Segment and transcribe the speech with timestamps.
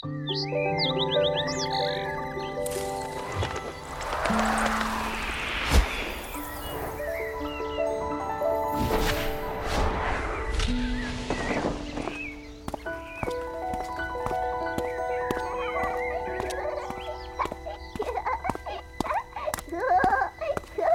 [0.00, 0.08] 思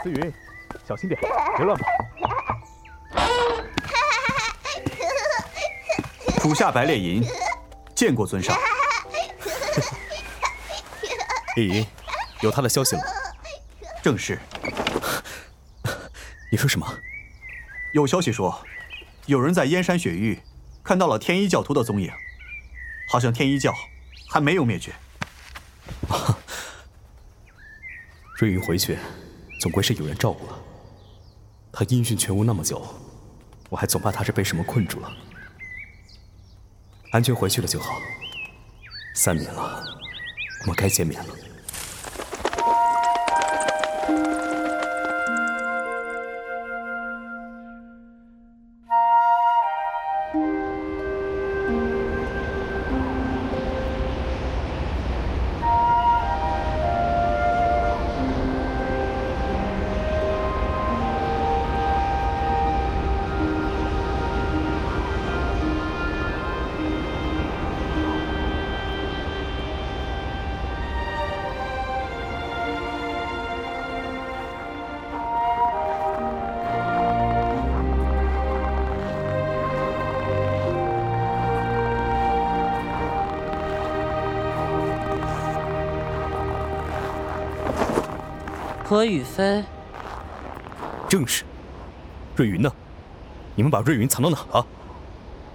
[0.09, 0.33] 云，
[0.87, 1.19] 小心点，
[1.57, 1.85] 别乱跑。
[6.41, 7.21] 属下白烈银，
[7.93, 8.55] 见过尊上。
[11.55, 11.85] 烈银，
[12.41, 13.01] 有他的消息了。
[14.01, 14.39] 正是。
[16.51, 16.99] 你说什么？
[17.93, 18.65] 有消息说，
[19.27, 20.41] 有人在燕山雪域
[20.83, 22.11] 看到了天一教徒的踪影，
[23.09, 23.73] 好像天一教
[24.29, 24.93] 还没有灭绝。
[28.37, 28.97] 瑞云回去，
[29.59, 30.59] 总归是有人照顾了。
[31.71, 32.85] 他音讯全无那么久，
[33.69, 35.11] 我还总怕他是被什么困住了。
[37.11, 38.01] 安全回去了就好。
[39.15, 39.83] 三年了，
[40.63, 41.52] 我们该见面了。
[88.93, 89.63] 何雨飞，
[91.09, 91.43] 正是。
[92.35, 92.71] 瑞云呢？
[93.55, 94.67] 你们把瑞云藏到哪了？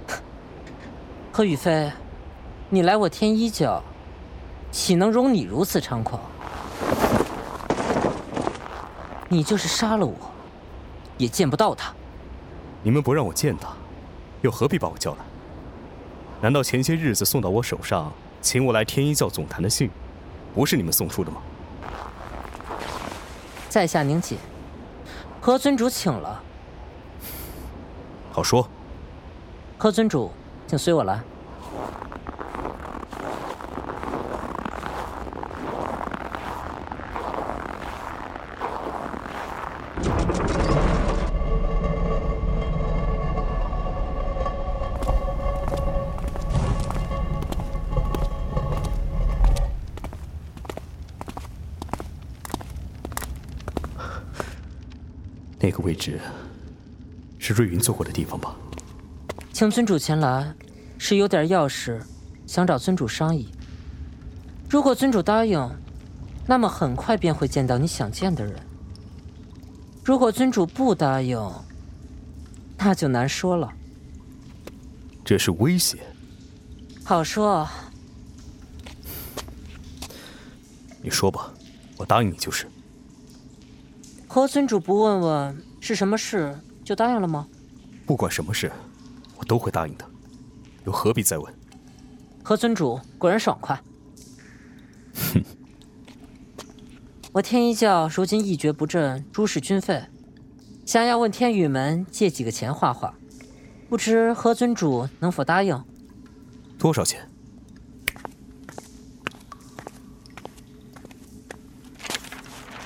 [1.31, 1.93] 何雨飞，
[2.69, 3.81] 你来我天一教，
[4.73, 6.21] 岂能容你如此猖狂？
[9.29, 10.17] 你就是杀了我，
[11.17, 11.95] 也见不到他。
[12.83, 13.69] 你们不让我见他，
[14.43, 15.19] 又何必把我叫来？
[16.41, 19.89] 难道前些日子送到我手上，请我来天一教总坛的信，
[20.57, 21.41] 不是你们送出的吗？
[23.69, 24.39] 在下宁锦，
[25.41, 26.43] 何尊主请了。
[28.33, 28.69] 好说。
[29.77, 30.31] 何尊主，
[30.67, 31.21] 请随我来。
[55.99, 56.21] 置
[57.39, 58.55] 是瑞云坐过的地方吧？
[59.53, 60.55] 请尊主前来，
[60.99, 62.01] 是有点要事，
[62.47, 63.49] 想找尊主商议。
[64.71, 65.69] 如果尊主答应，
[66.47, 68.55] 那么很快便会见到你想见的人；
[70.05, 71.39] 如果尊主不答应，
[72.77, 73.73] 那就难说了。
[75.25, 75.99] 这是威胁？
[77.05, 77.69] 好说。
[81.03, 81.53] 你说吧，
[81.97, 82.67] 我答应你就是。
[84.39, 87.49] 何尊主不问问是什么事就答应了吗？
[88.07, 88.71] 不管什么事，
[89.37, 90.09] 我都会答应的，
[90.87, 91.53] 又何必再问？
[92.45, 93.83] 何尊主果然爽快。
[95.13, 95.43] 哼！
[97.33, 100.05] 我天一教如今一蹶不振，诸事均废，
[100.87, 103.13] 想要问天宇门借几个钱画画，
[103.89, 105.85] 不知何尊主能否答应？
[106.79, 107.29] 多少钱？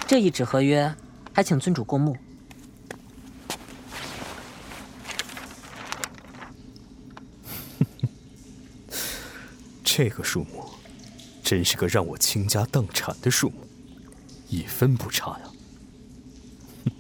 [0.07, 0.95] 这一纸合约。
[1.35, 2.17] 还请尊主过目。
[9.83, 10.71] 这个数目，
[11.43, 13.57] 真是个让我倾家荡产的数目，
[14.49, 15.51] 一分不差呀！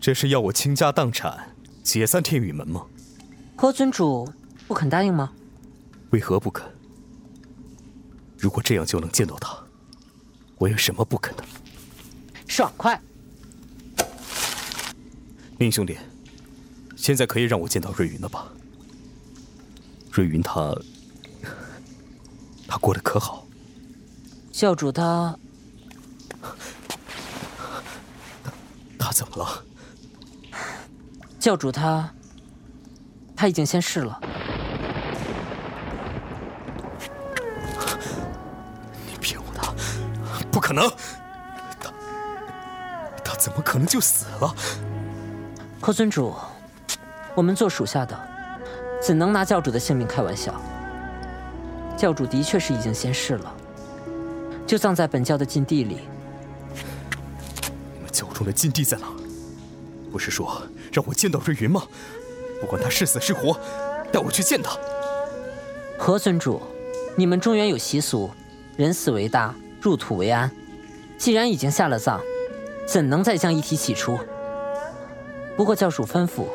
[0.00, 2.86] 这是要我倾家荡产，解散天宇门吗？
[3.56, 4.30] 何尊主
[4.68, 5.32] 不肯答应吗？
[6.10, 6.64] 为何不肯？
[8.36, 9.58] 如果这样就能见到他，
[10.58, 11.44] 我有什么不肯的？
[12.46, 13.00] 爽快，
[15.58, 15.98] 宁兄弟，
[16.96, 18.46] 现在可以让我见到瑞云了吧？
[20.12, 20.74] 瑞云他，
[22.66, 23.46] 他过得可好？
[24.52, 25.38] 教主他，
[26.40, 26.48] 他
[28.98, 29.62] 他怎么了？
[31.38, 32.10] 教主他，
[33.36, 34.18] 他已经先逝了。
[39.06, 39.60] 你骗我的，
[40.50, 40.90] 不可能！
[43.46, 44.52] 怎么可能就死了？
[45.80, 46.34] 何尊主，
[47.32, 48.18] 我们做属下的，
[49.00, 50.52] 怎能拿教主的性命开玩笑？
[51.96, 53.54] 教主的确是已经仙逝了，
[54.66, 56.00] 就葬在本教的禁地里。
[57.94, 59.06] 你们教中的禁地在哪？
[60.10, 60.60] 不是说
[60.92, 61.84] 让我见到瑞云吗？
[62.60, 63.56] 不管他是死是活，
[64.10, 64.76] 带我去见他。
[65.96, 66.60] 何尊主，
[67.14, 68.28] 你们中原有习俗，
[68.76, 70.50] 人死为大，入土为安。
[71.16, 72.20] 既然已经下了葬，
[72.86, 74.18] 怎能再将遗体起出？
[75.56, 76.46] 不过教主吩咐，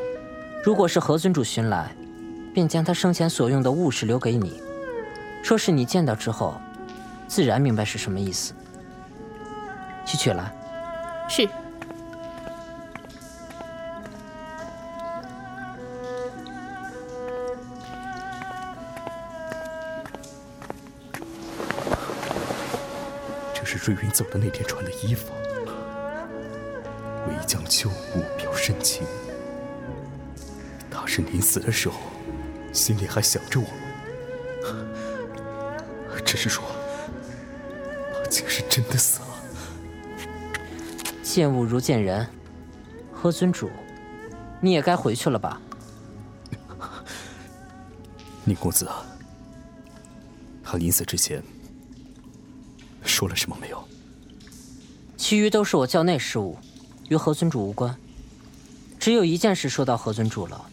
[0.64, 1.94] 如果是何尊主寻来，
[2.54, 4.62] 便将他生前所用的物事留给你，
[5.42, 6.54] 说是你见到之后，
[7.28, 8.54] 自然明白是什么意思。
[10.06, 10.52] 去取来。
[11.28, 11.48] 是。
[23.54, 25.32] 这是瑞云走的那天穿的衣服。
[27.42, 29.04] 为将旧物表深情。
[30.88, 31.98] 他是临死的时候，
[32.72, 33.66] 心里还想着我。
[36.24, 36.64] 只是说，
[38.14, 39.26] 他竟是真的死了。
[41.22, 42.26] 见物如见人，
[43.12, 43.68] 何尊主，
[44.60, 45.60] 你也该回去了吧？
[48.44, 48.88] 宁公子，
[50.62, 51.42] 他临死之前
[53.04, 53.82] 说了什么没有？
[55.16, 56.56] 其余都是我教内事务。
[57.12, 57.94] 与何尊主无关，
[58.98, 60.64] 只有一件事说到何尊主了。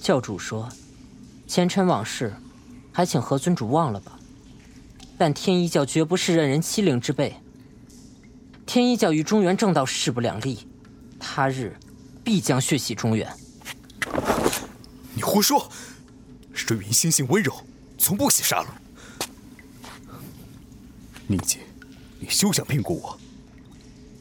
[0.00, 0.68] 教主说，
[1.48, 2.32] 前尘往事，
[2.92, 4.16] 还请何尊主忘了吧。
[5.18, 7.34] 但天一教绝不是任人欺凌之辈。
[8.64, 10.68] 天一教与中原正道势不两立，
[11.18, 11.76] 他日
[12.22, 13.28] 必将血洗中原。
[15.14, 15.68] 你胡说！
[16.54, 17.52] 水云心性温柔，
[17.98, 18.66] 从不喜杀戮。
[21.26, 21.58] 宁姐，
[22.20, 23.18] 你休想骗过我。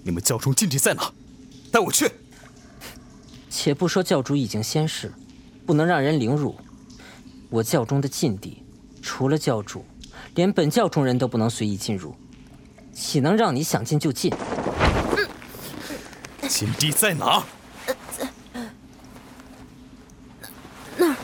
[0.01, 1.13] 你们教中禁地在哪？
[1.75, 2.09] 带我去。
[3.49, 5.11] 且不说教主已经仙逝，
[5.65, 6.55] 不能让人凌辱。
[7.49, 8.63] 我教中的禁地，
[9.01, 9.83] 除了教主，
[10.35, 12.15] 连本教中人都不能随意进入，
[12.93, 14.33] 岂能让你想进就进？
[16.47, 17.43] 禁地在哪？
[18.17, 18.29] 在
[20.97, 21.15] 那儿。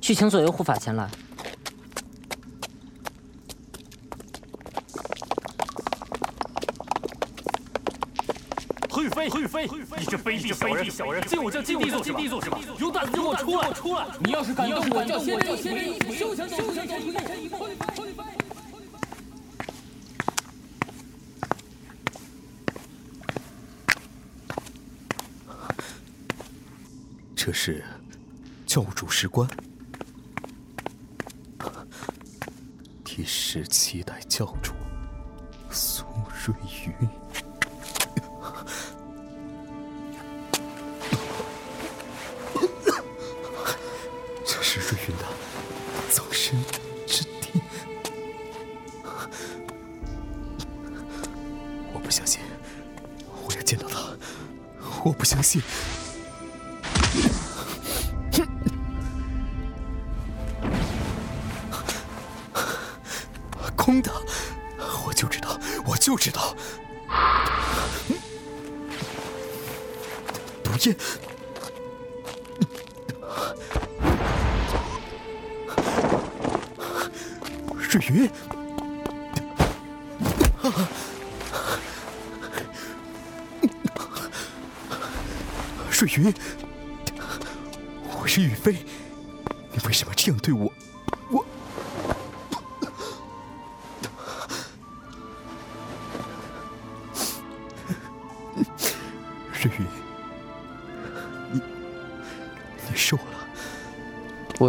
[0.00, 1.10] 去请左右护法前来。
[9.26, 9.68] 玉飞，
[9.98, 11.90] 你这卑鄙小人，小人进我教禁地
[12.28, 12.56] 做什么？
[12.78, 13.72] 有胆子就给我出来！
[13.72, 14.06] 出来！
[14.20, 17.66] 你要是敢动我教仙人，休想休想一步！
[27.34, 27.84] 这是
[28.64, 29.48] 教主石棺，
[33.02, 34.74] 第十七代教主
[35.70, 36.04] 苏
[36.46, 36.54] 瑞
[36.86, 37.23] 云。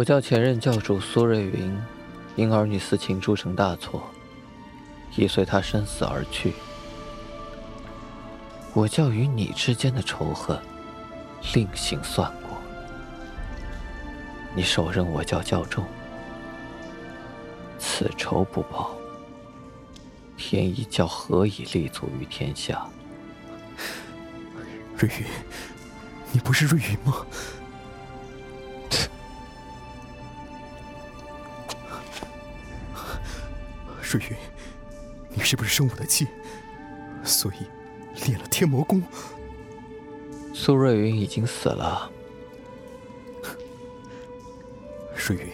[0.06, 1.76] 我叫前任教主苏瑞云，
[2.36, 4.08] 因儿女私情铸成大错，
[5.16, 6.52] 已随他身死而去。
[8.72, 10.56] 我教与你之间的仇恨。
[11.54, 12.56] 另行算过，
[14.54, 15.84] 你手刃我教教众，
[17.76, 18.96] 此仇不报，
[20.36, 22.86] 天一教何以立足于天下？
[24.96, 25.26] 瑞云，
[26.30, 27.26] 你不是瑞云吗？
[34.16, 34.36] 瑞云，
[35.28, 36.26] 你是不是生我的气，
[37.22, 37.66] 所以
[38.26, 39.02] 练了天魔功？
[40.54, 42.10] 苏瑞云已经死了。
[45.14, 45.46] 瑞云，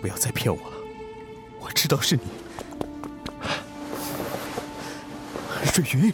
[0.00, 0.76] 不要再骗我了，
[1.60, 2.22] 我知道是你。
[5.76, 6.12] 瑞云，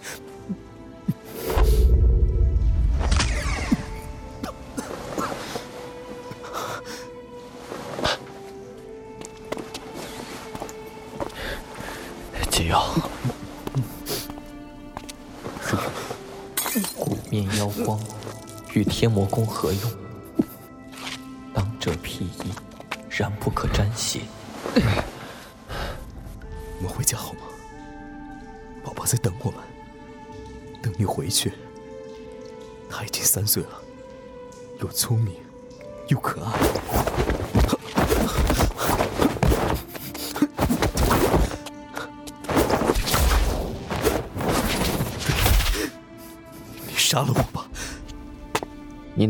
[19.05, 20.04] 天魔宫何用？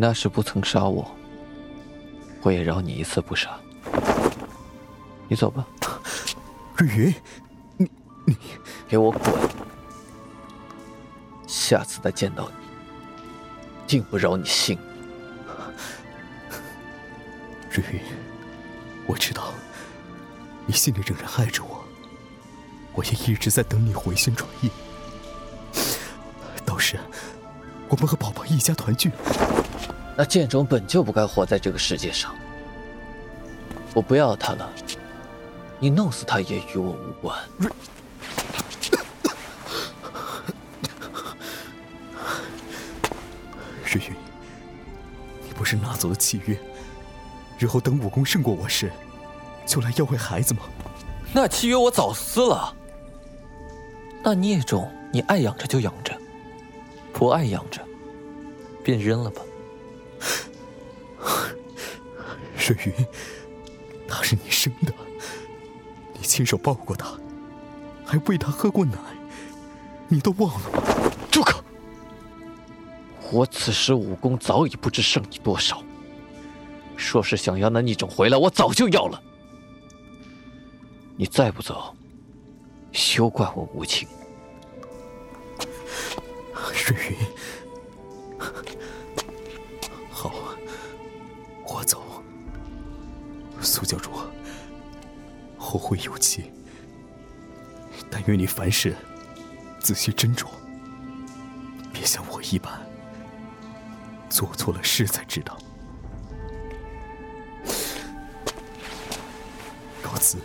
[0.06, 1.11] 那时不曾杀我，
[2.42, 3.58] 我也饶你一次不杀。
[5.28, 5.66] 你走吧。
[6.76, 7.14] 瑞云，
[7.78, 7.90] 你
[8.26, 8.37] 你
[8.87, 9.32] 给我滚！
[11.46, 12.54] 下次再见到你，
[13.87, 15.49] 定不饶你性命。
[17.70, 18.00] 瑞云，
[19.06, 19.54] 我知道
[20.66, 21.82] 你心里仍然爱着我，
[22.92, 24.70] 我也一直在等你回心转意。
[26.66, 27.00] 到时，
[27.88, 29.11] 我们和宝宝一家团聚。
[30.16, 32.35] 那剑种本就不该活在这个世界上，
[33.94, 34.71] 我不要他了。
[35.80, 37.37] 你弄死他也与我无关。
[43.85, 44.14] 瑞云，
[45.47, 46.56] 你不是拿走了契约，
[47.59, 48.90] 日后等武功胜过我时，
[49.66, 50.61] 就来要回孩子吗？
[51.33, 52.73] 那契约我早撕了。
[54.23, 56.16] 那孽种，你爱养着就养着，
[57.12, 57.80] 不爱养着，
[58.83, 59.42] 便扔了吧。
[62.66, 63.06] 瑞云，
[64.09, 64.92] 他是你生的，
[66.14, 67.12] 你亲手抱过他，
[68.04, 68.97] 还喂他喝过奶，
[70.09, 71.12] 你都忘了吗？
[71.30, 71.62] 住口！
[73.30, 75.83] 我此时武功早已不知胜你多少。
[76.97, 79.21] 说是想要那逆种回来，我早就要了。
[81.16, 81.94] 你再不走，
[82.92, 84.09] 休怪我无情。
[86.87, 87.24] 瑞云，
[93.85, 94.11] 苏教主，
[95.59, 96.50] 后会有期。
[98.11, 98.97] 但愿你凡事
[99.79, 100.47] 仔细斟酌，
[101.93, 102.81] 别像我一般，
[104.31, 105.59] 做错了事才知道。
[110.03, 110.38] 告辞。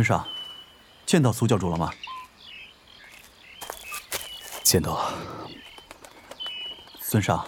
[0.00, 0.26] 尊上，
[1.04, 1.92] 见到苏教主了吗？
[4.62, 5.12] 见到了。
[7.02, 7.46] 尊上，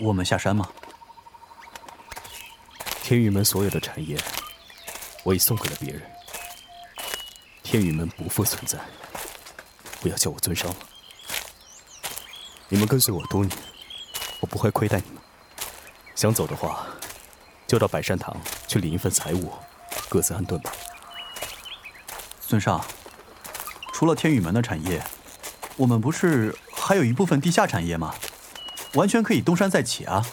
[0.00, 0.70] 我们下山吗？
[3.02, 4.16] 天宇门所有的产业，
[5.24, 6.08] 我已送给了别人。
[7.64, 8.78] 天宇门不复存在，
[10.00, 10.76] 不要叫我尊上了。
[12.68, 13.58] 你们跟随我多年，
[14.38, 15.20] 我不会亏待你们。
[16.14, 16.86] 想走的话，
[17.66, 18.36] 就到百善堂
[18.68, 19.52] 去领一份财物，
[20.08, 20.72] 各自安顿吧。
[22.48, 22.82] 尊上，
[23.92, 25.04] 除了天宇门的产业，
[25.76, 28.14] 我们不是还有一部分地下产业吗？
[28.94, 30.24] 完全可以东山再起啊！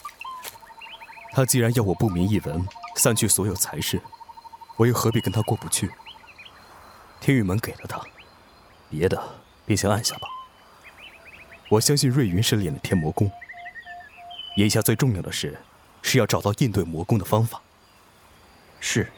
[1.34, 4.02] 他既然要我不明一文，散去所有财势，
[4.78, 5.92] 我又何必跟他过不去？
[7.20, 8.02] 天宇门给了他，
[8.90, 9.22] 别的
[9.66, 10.30] 便先按下吧。
[11.68, 13.30] 我相信瑞云是练了天魔功。
[14.56, 15.60] 眼下最重要的事，
[16.02, 17.62] 是要找到应对魔功的方法。
[18.80, 19.12] 是。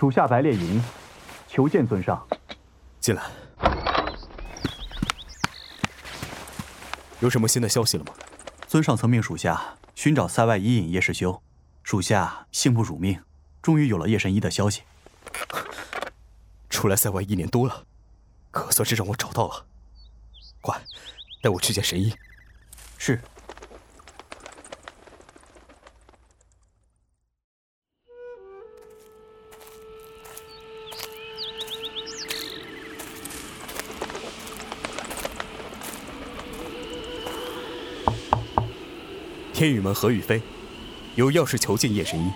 [0.00, 0.82] 属下白烈营，
[1.46, 2.26] 求见尊上。
[3.00, 3.22] 进来。
[7.18, 8.14] 有什么新的消息了吗？
[8.66, 11.42] 尊上曾命属下寻找塞外伊尹叶世修，
[11.82, 13.20] 属下幸不辱命，
[13.60, 14.84] 终于有了叶神医的消息。
[16.70, 17.84] 出来塞外一年多了，
[18.50, 19.66] 可算是让我找到了。
[20.62, 20.80] 快，
[21.42, 22.14] 带我去见神医。
[39.60, 40.40] 天宇门何雨飞，
[41.16, 42.32] 有要事求见叶神医。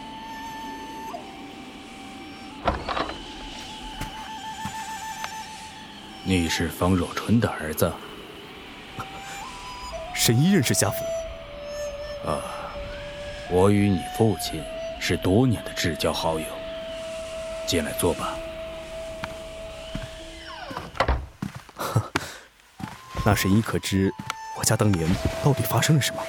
[6.23, 7.91] 你是方若春的儿子？
[10.15, 10.97] 神医认识家父。
[12.31, 12.43] 啊，
[13.51, 14.63] 我与你父亲
[15.01, 16.45] 是多年的至交好友。
[17.67, 18.35] 进来坐吧。
[23.25, 24.13] 那神医可知
[24.59, 25.09] 我家当年
[25.43, 26.23] 到底发生了什么？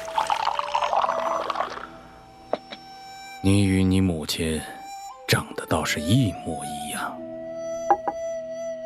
[3.45, 4.59] 你与你母亲
[5.27, 7.15] 长得倒是一模一样。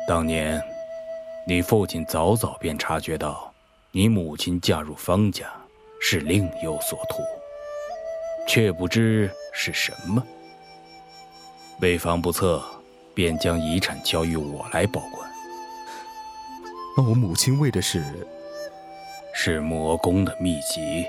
[0.06, 0.62] 当年，
[1.46, 3.50] 你父亲早早便察觉到
[3.90, 5.46] 你母亲嫁入方家
[5.98, 7.22] 是另有所图，
[8.46, 10.22] 却不知是什么。
[11.80, 12.62] 为防不测，
[13.14, 15.30] 便将遗产交于我来保管。
[16.98, 18.04] 那我母亲为的是，
[19.32, 21.06] 是魔宫的秘籍。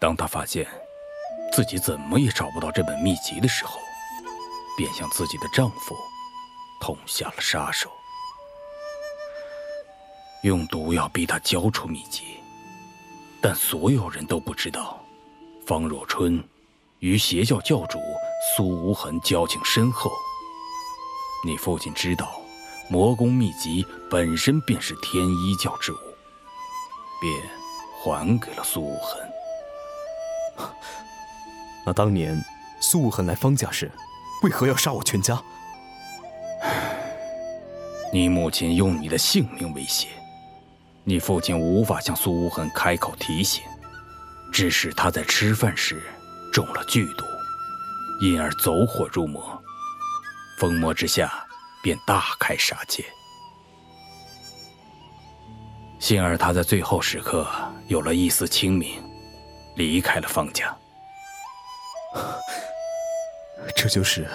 [0.00, 0.66] 当他发现
[1.54, 3.78] 自己怎么也找不到这本秘籍的时候，
[4.76, 5.94] 便向自己的丈夫
[6.80, 7.88] 痛下了杀手，
[10.42, 12.40] 用毒药逼他交出秘籍。
[13.40, 15.00] 但所有人都不知道，
[15.64, 16.42] 方若春
[16.98, 18.00] 与邪教教主
[18.56, 20.10] 苏无痕交情深厚。
[21.44, 22.40] 你父亲知道。
[22.90, 25.96] 魔宫秘籍本身便是天一教之物，
[27.18, 27.32] 便
[28.02, 29.32] 还给了苏无痕。
[31.86, 32.42] 那当年
[32.80, 33.90] 苏无痕来方家时，
[34.42, 35.40] 为何要杀我全家？
[38.12, 40.08] 你母亲用你的性命威胁，
[41.04, 43.62] 你父亲无法向苏无痕开口提醒，
[44.52, 46.02] 致使他在吃饭时
[46.52, 47.24] 中了剧毒，
[48.20, 49.62] 因而走火入魔，
[50.58, 51.30] 疯魔之下。
[51.82, 53.04] 便大开杀戒。
[55.98, 57.46] 幸而他在最后时刻
[57.88, 59.02] 有了一丝清明，
[59.76, 60.74] 离开了方家。
[63.74, 64.26] 这就是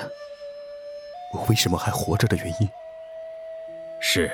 [1.33, 2.69] 我为什么还活着的原因。
[3.99, 4.31] 是，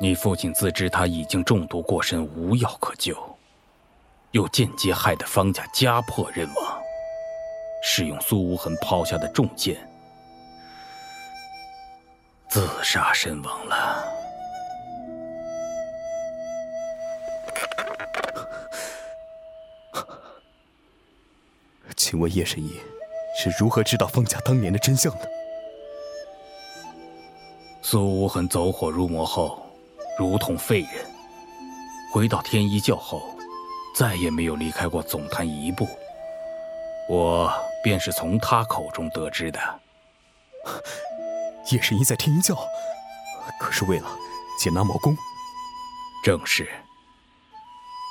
[0.00, 3.16] 你父亲自知他已经中毒过身，无药可救，
[4.32, 6.82] 又间接害得方家家破人亡，
[7.82, 9.76] 使用苏无痕抛下的重剑。
[12.48, 14.21] 自杀身亡了。
[22.12, 22.78] 请问叶神医
[23.34, 25.26] 是如何知道方家当年的真相的？
[27.80, 29.64] 苏无痕走火入魔后，
[30.18, 31.10] 如同废人，
[32.12, 33.22] 回到天一教后，
[33.96, 35.88] 再也没有离开过总坛一步。
[37.08, 37.50] 我
[37.82, 39.58] 便是从他口中得知的。
[41.70, 42.54] 叶神医在天一教，
[43.58, 44.18] 可是为了
[44.60, 45.16] 解拿魔功。
[46.22, 46.68] 正是。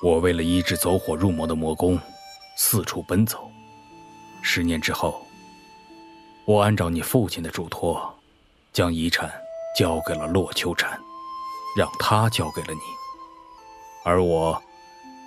[0.03, 1.99] 我为了医治走火入魔的魔功，
[2.57, 3.50] 四处奔走。
[4.41, 5.25] 十年之后，
[6.45, 8.13] 我按照你父亲的嘱托，
[8.73, 9.31] 将遗产
[9.77, 10.99] 交给了洛秋蝉，
[11.77, 12.79] 让他交给了你。
[14.03, 14.61] 而我，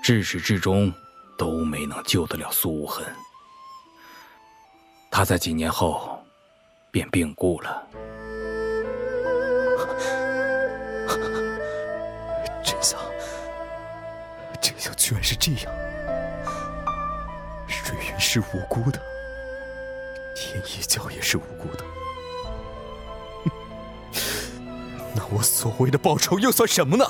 [0.03, 0.93] 至始至终
[1.39, 3.07] 都没能救得了苏无痕。
[5.11, 6.19] 他在几年后，
[6.91, 7.87] 便病故了。
[12.65, 13.01] 真相，
[14.61, 15.84] 真相居然是这样。
[17.85, 19.01] 瑞云是无辜的，
[20.35, 21.85] 天一教也是无辜的。
[25.15, 27.05] 那我所谓的报仇又算什么呢？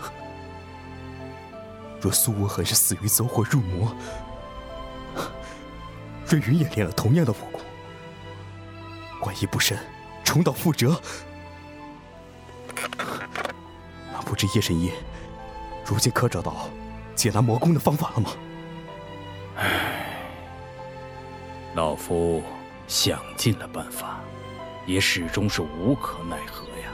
[2.00, 3.94] 若苏无痕是死于走火入魔，
[6.28, 7.60] 瑞云也练了同样的武功，
[9.22, 9.78] 万一不慎
[10.22, 11.00] 重蹈覆辙。
[14.12, 14.92] 那不知叶神医，
[15.86, 16.68] 如今可找到
[17.16, 18.30] 解拿魔功的方法了吗？
[21.94, 22.42] 老夫
[22.88, 24.18] 想尽了办法，
[24.84, 26.90] 也始终是无可奈何呀。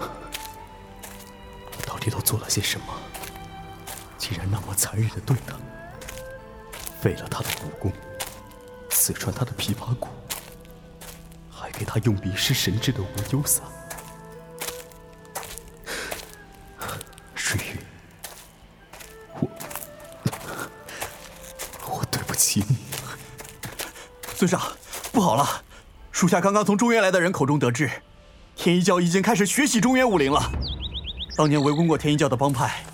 [1.86, 2.86] 到底都做了些什么？
[4.16, 5.58] 竟然那么残忍的对他，
[7.02, 7.92] 废了他的武功，
[8.88, 10.08] 刺穿他的琵琶骨。
[11.50, 13.62] 还给他用离世神智的无忧散，
[24.44, 24.60] 尊上，
[25.10, 25.46] 不好了！
[26.12, 27.90] 属下刚刚从中原来的人口中得知，
[28.54, 30.38] 天一教已经开始学习中原武林了。
[31.34, 32.84] 当年围攻过天一教的帮派，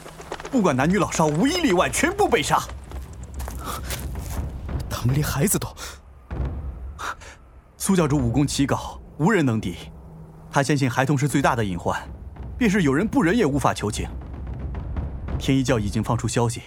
[0.48, 2.62] 不管男女老少，无一例外，全部被杀。
[4.88, 5.68] 他们连孩子都……
[7.76, 9.74] 苏教主武功奇高，无人能敌。
[10.52, 12.00] 他相信孩童是最大的隐患，
[12.56, 14.08] 便是有人不仁也无法求情。
[15.36, 16.62] 天一教已经放出消息，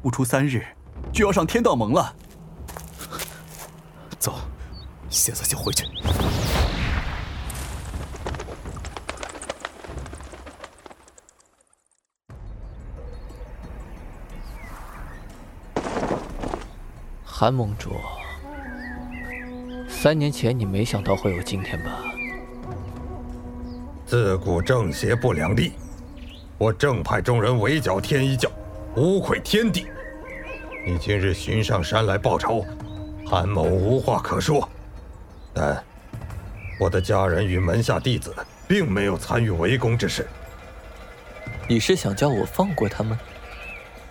[0.00, 0.64] 不出三日
[1.12, 2.14] 就要上天道盟了。
[5.10, 5.84] 现在就回去。
[17.24, 17.92] 韩盟主，
[19.88, 22.02] 三年前你没想到会有今天吧？
[24.04, 25.74] 自古正邪不两立，
[26.58, 28.50] 我正派众人围剿天一教，
[28.96, 29.86] 无愧天地。
[30.84, 32.64] 你今日寻上山来报仇，
[33.24, 34.68] 韩某无话可说。
[35.60, 35.82] 但
[36.78, 38.32] 我的家人与门下弟子
[38.68, 40.24] 并没有参与围攻之事。
[41.66, 43.18] 你是想叫我放过他们？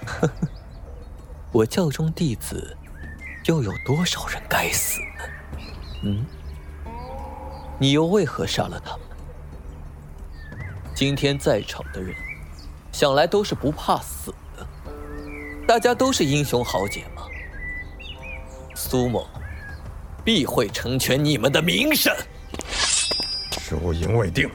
[0.06, 0.32] 呵呵，
[1.54, 2.76] 我教中弟子。
[3.46, 5.64] 又有多少人该死呢？
[6.04, 6.26] 嗯，
[7.80, 9.00] 你又为何杀了他们？
[10.94, 12.14] 今天在场的人，
[12.92, 14.68] 想来都是不怕死的，
[15.66, 17.22] 大家都是英雄豪杰嘛。
[18.76, 19.26] 苏某
[20.28, 22.14] 必会成全你们的名声。
[23.62, 24.50] 输赢未定，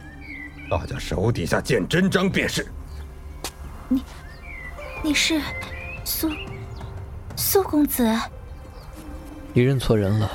[0.71, 2.71] 大家手底下见真章便是。
[3.89, 4.03] 你，
[5.03, 5.41] 你是
[6.05, 6.31] 苏
[7.37, 8.07] 苏公子。
[9.55, 10.31] 你认错人了，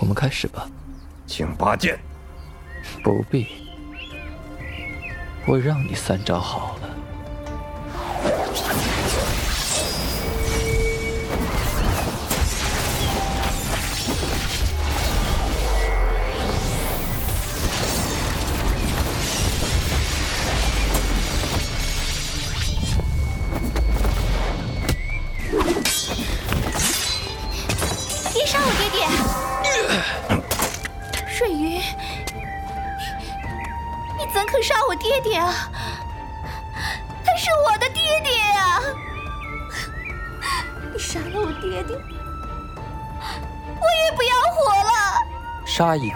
[0.00, 0.68] 我们开始吧。
[1.24, 1.96] 请拔剑。
[3.04, 3.46] 不必，
[5.46, 6.67] 我让你三招好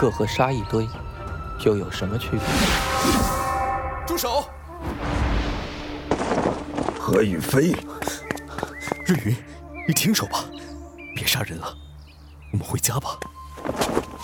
[0.02, 0.88] 个和杀一堆，
[1.60, 2.40] 又有什么区别？
[4.04, 4.44] 住手！
[6.98, 7.70] 何雨飞，
[9.06, 9.36] 瑞云，
[9.86, 10.44] 你停手吧，
[11.14, 11.72] 别杀人了，
[12.50, 13.16] 我们回家吧。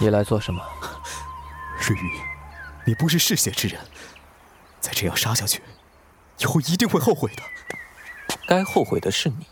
[0.01, 0.61] 你来做什么？
[1.79, 2.11] 瑞云，
[2.85, 3.81] 你不是嗜血之人，
[4.81, 5.63] 再这样杀下去，
[6.39, 7.43] 以后一定会后悔的。
[8.49, 9.47] 该后悔的是你。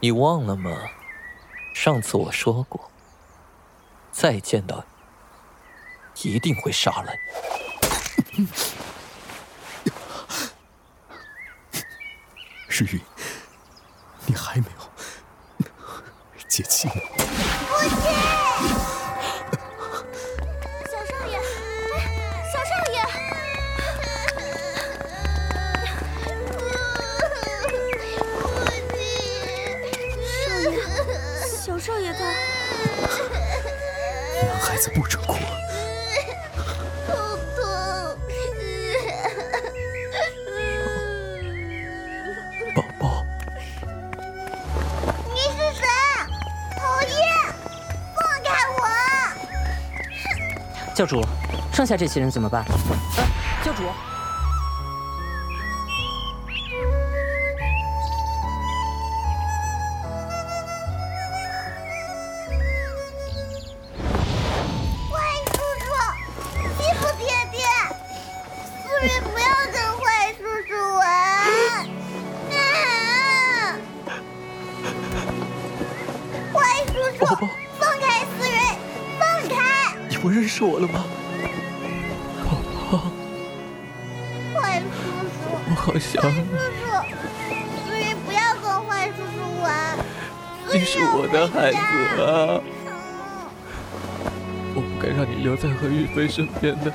[0.00, 0.72] 你忘了吗？
[1.76, 2.90] 上次我说过。
[4.12, 4.84] 再见到
[6.22, 7.12] 你，一定会杀了
[8.32, 8.46] 你。
[12.68, 13.00] 日云，
[14.26, 15.66] 你还没有
[16.48, 16.94] 解气吗？
[16.94, 17.98] 父亲，
[20.90, 21.40] 小少爷，
[22.52, 22.96] 小少爷，
[30.48, 30.70] 父亲，
[31.64, 32.49] 小少爷他。
[34.80, 35.34] 孩子不准哭，
[37.06, 37.12] 好
[37.54, 38.16] 痛！
[42.74, 43.22] 宝宝，
[45.28, 45.84] 你是谁？
[46.78, 47.12] 讨厌！
[48.16, 48.80] 放开我！
[50.94, 51.22] 教主，
[51.74, 52.64] 剩下这些人怎么办？
[53.62, 53.82] 教主。
[91.32, 91.76] 的孩子
[92.22, 92.60] 啊！
[94.74, 96.92] 我不该让你留在何玉飞身边的，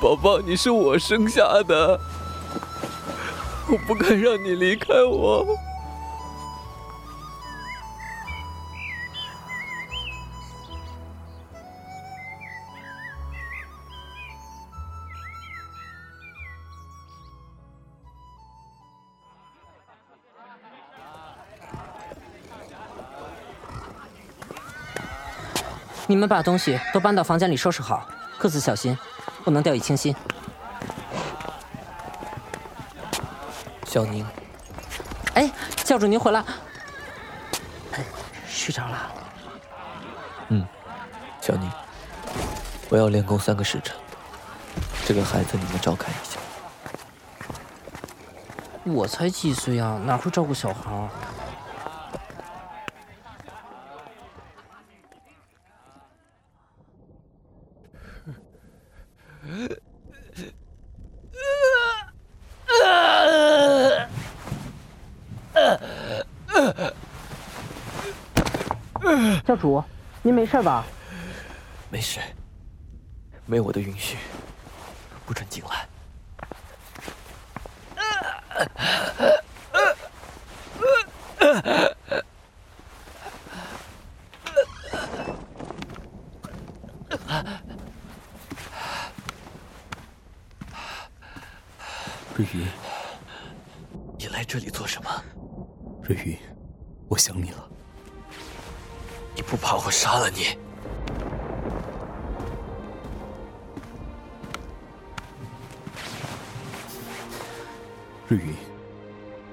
[0.00, 1.98] 宝宝，你是我生下的，
[3.68, 5.46] 我不该让你离开我。
[26.10, 28.04] 你们把东西都搬到房间里收拾好，
[28.36, 28.98] 各自小心，
[29.44, 30.12] 不能掉以轻心。
[33.84, 34.26] 小宁，
[35.34, 35.48] 哎，
[35.84, 36.42] 教主您回来，
[38.48, 39.12] 睡着了。
[40.48, 40.66] 嗯，
[41.40, 41.70] 小宁，
[42.88, 43.94] 我要练功三个时辰，
[45.06, 46.40] 这个孩子你们照看一下。
[48.82, 50.90] 我才几岁啊，哪会照顾小孩
[69.60, 69.82] 主，
[70.22, 70.84] 您没事吧？
[71.90, 72.18] 没事，
[73.44, 74.16] 没有我的允许，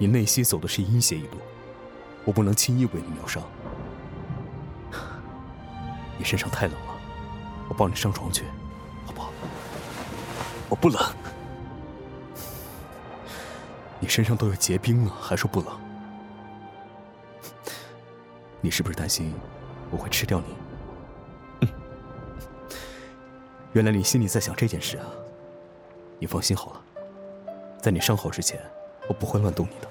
[0.08, 1.38] 你内心走的是阴邪一路，
[2.24, 3.44] 我不能轻易为你疗伤。
[6.18, 6.98] 你身上太冷了，
[7.68, 8.46] 我抱你上床去，
[9.06, 9.34] 好不好？
[10.70, 11.14] 我不冷。
[14.00, 15.78] 你身上都有结冰了，还说不冷？
[18.62, 19.34] 你是不是担心
[19.92, 20.42] 我会吃掉
[21.60, 21.68] 你？
[23.74, 25.06] 原来你心里在想这件事啊！
[26.18, 26.82] 你放心好了，
[27.82, 28.58] 在你伤好之前，
[29.10, 29.90] 我不会乱动你的。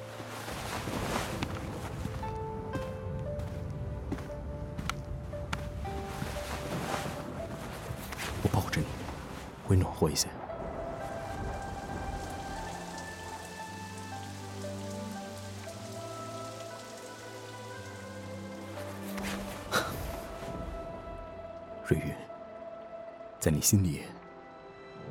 [23.46, 24.02] 在你心里，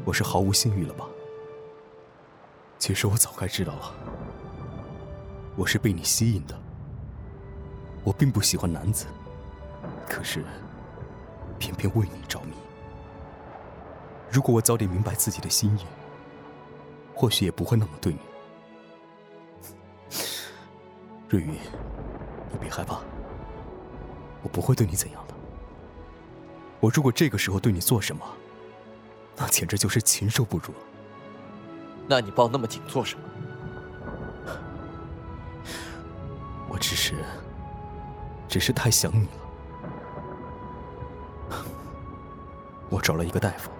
[0.03, 1.05] 我是毫无信誉了吧？
[2.77, 3.95] 其实我早该知道了，
[5.55, 6.53] 我是被你吸引的。
[8.03, 9.05] 我并不喜欢男子，
[10.05, 10.43] 可是
[11.57, 12.51] 偏偏为你着迷。
[14.29, 15.85] 如果我早点明白自己的心意，
[17.13, 18.19] 或许也不会那么对你。
[21.29, 21.53] 瑞云，
[22.51, 22.99] 你别害怕，
[24.43, 25.24] 我不会对你怎样。
[26.85, 28.23] 我如果这个时候对你做什么，
[29.35, 30.65] 那简直就是禽兽不如。
[32.07, 33.23] 那你抱那么紧做什么？
[36.69, 37.15] 我只是，
[38.47, 39.31] 只是太想你了。
[42.91, 43.71] 我找了一个大夫，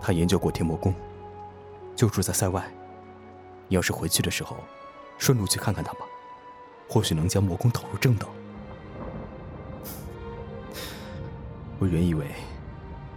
[0.00, 0.94] 他研究过天魔宫，
[1.96, 2.64] 就住在塞外。
[3.66, 4.56] 你要是回去的时候，
[5.18, 6.06] 顺路去看看他吧，
[6.88, 8.28] 或许能将魔宫导入正道。
[11.82, 12.24] 我原以为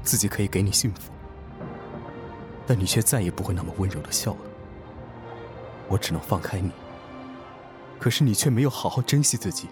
[0.02, 1.12] 自己可以给你幸福，
[2.66, 4.40] 但你却再也不会那么温柔的笑了。
[5.88, 6.72] 我只能放开你，
[8.00, 9.68] 可是你却没有好好珍惜自己。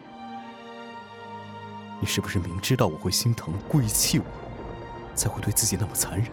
[2.00, 4.26] 你是不是明知道我会心疼，故意气我，
[5.16, 6.28] 才会对自己那么残忍？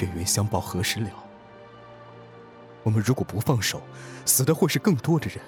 [0.00, 1.10] 冤冤相报何时了？
[2.82, 3.80] 我们如果不放手，
[4.26, 5.38] 死的会是更多的人。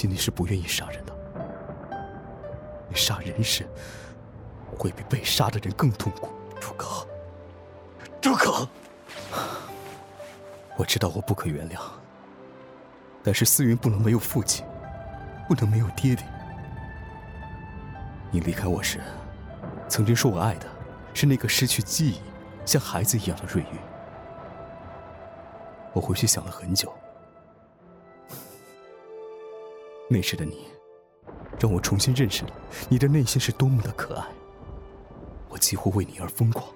[0.00, 1.12] 心里是不愿意杀人的。
[2.88, 3.68] 你杀人时，
[4.78, 6.30] 会比被杀的人更痛苦。
[6.58, 7.06] 住口！
[8.18, 8.66] 住口！
[10.78, 11.78] 我知道我不可原谅，
[13.22, 14.64] 但是思云不能没有父亲，
[15.46, 16.24] 不能没有爹爹。
[18.30, 19.02] 你离开我时，
[19.86, 20.66] 曾经说我爱的
[21.12, 22.22] 是那个失去记忆、
[22.64, 23.76] 像孩子一样的瑞玉。
[25.92, 26.90] 我回去想了很久。
[30.12, 30.66] 那时的你，
[31.60, 32.50] 让我重新认识了
[32.88, 34.26] 你的内心是多么的可爱。
[35.48, 36.66] 我几乎为你而疯狂，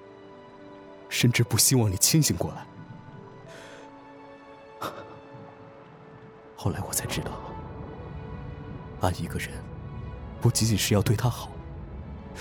[1.09, 2.65] 甚至不希望你清醒过来。
[6.55, 7.31] 后来我才知道，
[9.01, 9.51] 爱一个人，
[10.39, 11.51] 不仅仅是要对他好，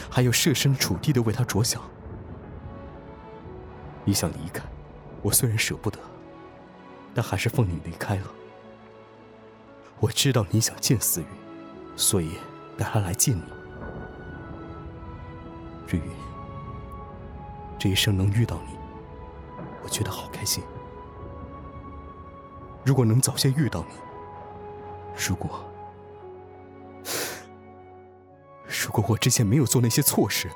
[0.08, 1.82] 还要设身处地的为他着想。
[4.04, 4.62] 你想离开，
[5.22, 5.98] 我虽然舍不得，
[7.12, 8.26] 但还是放你离开了。
[10.04, 11.26] 我知道你想见思雨，
[11.96, 12.32] 所以
[12.76, 13.42] 带他来见你。
[15.88, 16.10] 瑞云，
[17.78, 18.76] 这一生能遇到你，
[19.82, 20.62] 我觉得好开心。
[22.84, 23.94] 如果能早些遇到你，
[25.26, 25.64] 如果
[28.84, 30.50] 如果我之前没有做那些错事，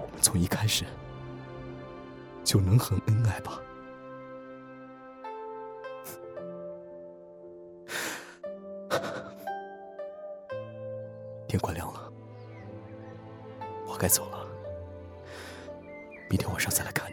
[0.00, 0.84] 我们从一开始
[2.44, 3.60] 就能很恩爱吧。
[11.50, 12.12] 天快亮了，
[13.88, 14.46] 我该走了。
[16.28, 17.09] 明天晚上再来看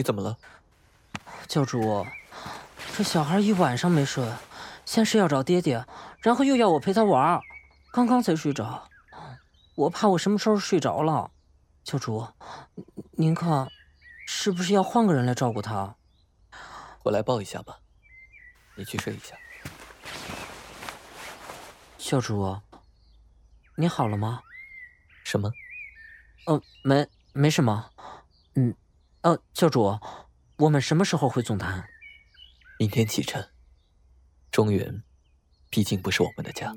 [0.00, 0.38] 你怎么了？
[1.46, 2.06] 教主，
[2.96, 4.26] 这小孩一晚上没睡，
[4.86, 5.84] 先是要找爹爹，
[6.22, 7.38] 然后又要我陪他玩，
[7.92, 8.88] 刚刚才睡着。
[9.74, 11.30] 我怕我什么时候睡着了。
[11.84, 12.26] 教主，
[13.10, 13.70] 您看，
[14.26, 15.96] 是不是要换个人来照顾他？
[17.02, 17.80] 我来抱一下吧。
[18.76, 19.36] 你去睡一下。
[21.98, 22.58] 教主，
[23.74, 24.40] 你好了吗？
[25.24, 25.52] 什么？
[26.46, 27.90] 哦，没，没什么。
[28.54, 28.74] 嗯，
[29.22, 29.98] 呃，教主，
[30.56, 31.84] 我们什么时候回总坛？
[32.78, 33.44] 明天启程。
[34.50, 35.02] 中原，
[35.68, 36.72] 毕竟不是我们的家。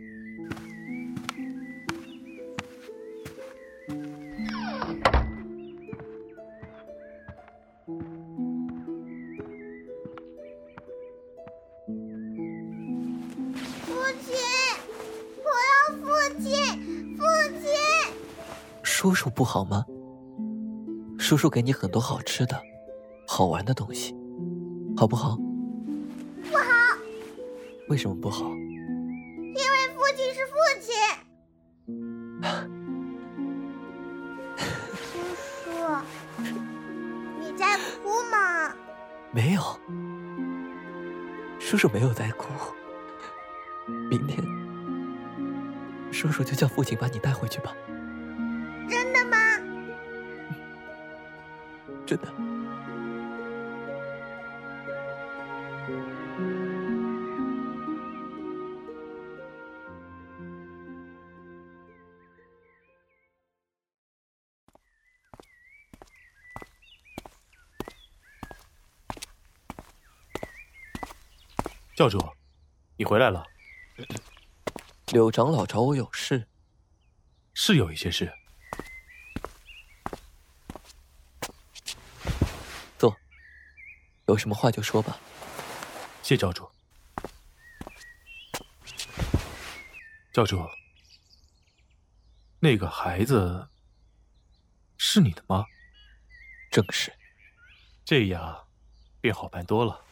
[13.85, 14.35] 父亲，
[15.39, 16.03] 我要父
[16.41, 16.51] 亲，
[17.15, 17.23] 父
[17.61, 17.71] 亲！
[18.83, 19.85] 叔叔不好吗？
[21.23, 22.61] 叔叔给你很多好吃的、
[23.25, 24.13] 好玩的东西，
[24.97, 25.37] 好不好？
[26.51, 26.65] 不好。
[27.87, 28.43] 为什么不好？
[28.49, 29.61] 因为
[29.95, 30.93] 父亲是父亲。
[35.13, 35.17] 叔
[35.63, 35.71] 叔，
[37.39, 38.75] 你在哭吗？
[39.31, 39.61] 没有，
[41.57, 42.49] 叔叔没有在哭。
[44.09, 44.45] 明天，
[46.11, 47.73] 叔叔就叫父亲把你带回去吧。
[71.95, 72.19] 教主，
[72.97, 73.45] 你回来了。
[75.11, 76.47] 柳长老找我有事。
[77.53, 78.42] 是有一些事。
[84.27, 85.19] 有什么话就说吧。
[86.21, 86.69] 谢教主。
[90.31, 90.67] 教主，
[92.59, 93.67] 那个孩子
[94.97, 95.65] 是你的吗？
[96.71, 97.13] 正是。
[98.03, 98.67] 这样
[99.21, 100.03] 便好办多了。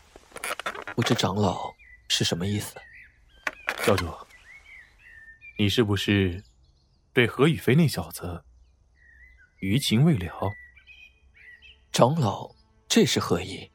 [0.93, 1.73] 不知长老
[2.07, 2.75] 是什么意思？
[3.83, 4.13] 教主，
[5.57, 6.43] 你是不是
[7.13, 8.43] 对何雨飞那小子
[9.59, 10.51] 余情未了？
[11.91, 12.53] 长老，
[12.87, 13.70] 这是何意？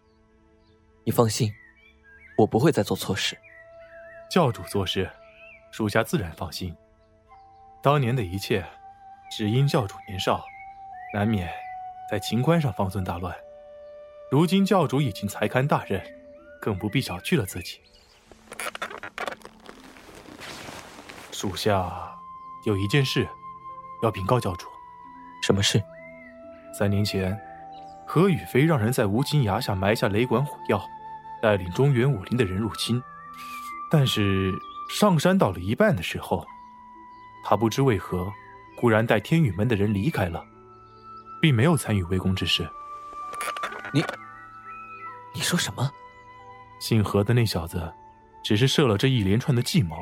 [1.07, 1.55] 你放心，
[2.37, 3.39] 我不会再做错事。
[4.29, 5.09] 教主做事，
[5.71, 6.77] 属下自然放心。
[7.81, 8.67] 当年的一切，
[9.31, 10.45] 只因教主年少，
[11.15, 11.49] 难免
[12.11, 13.33] 在情关上方寸大乱。
[14.33, 16.03] 如今教主已经才堪大任，
[16.61, 17.81] 更不必小觑了自己。
[21.31, 22.19] 属下
[22.65, 23.29] 有一件事
[24.03, 24.67] 要禀告教主。
[25.41, 25.81] 什么事？
[26.77, 27.41] 三年前，
[28.05, 30.85] 何雨飞让人在无尽崖下埋下雷管火药，
[31.43, 33.03] 带领中原武林的人入侵。
[33.91, 34.53] 但是
[34.91, 36.47] 上山到了一半的时候，
[37.45, 38.33] 他不知为何，
[38.77, 40.45] 忽然带天宇门的人离开了，
[41.41, 42.69] 并没有参与围攻之事。
[43.93, 44.05] 你，
[45.35, 45.91] 你说什么？
[46.81, 47.93] 姓何的那小子，
[48.45, 49.97] 只是设了这一连串的计谋。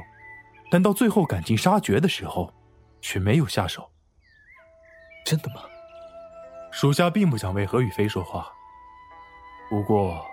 [0.70, 2.52] 但到最后赶尽杀绝的时候，
[3.00, 3.90] 却没有下手。
[5.24, 5.60] 真的吗？
[6.72, 8.50] 属下并不想为何雨飞说话。
[9.68, 10.26] 不过，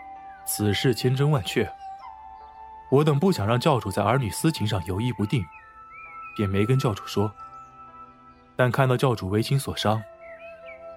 [0.45, 1.71] 此事千真万确。
[2.89, 5.45] 我等不想让教主在儿女私情上犹豫不定，
[6.35, 7.33] 便没跟教主说。
[8.55, 10.01] 但看到教主为情所伤，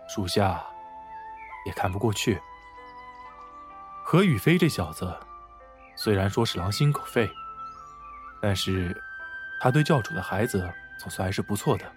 [0.09, 0.65] 属下
[1.67, 2.41] 也看不过去。
[4.03, 5.17] 何雨飞这小子，
[5.97, 7.31] 虽然说是狼心狗肺，
[8.41, 9.01] 但是……
[9.61, 11.91] 他对教主的孩子总算还是不错的。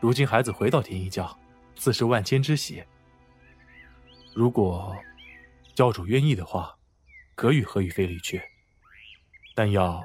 [0.00, 1.38] 如今孩子回到天一教，
[1.74, 2.82] 自是万千之喜。
[4.34, 4.96] 如果
[5.76, 6.74] 教主愿意的话，
[7.34, 8.40] 可与何雨飞离去，
[9.54, 10.02] 但要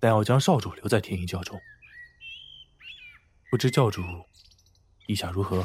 [0.00, 1.60] 但要将少主留在天一教中。
[3.50, 4.00] 不知教主
[5.06, 5.62] 意下如何？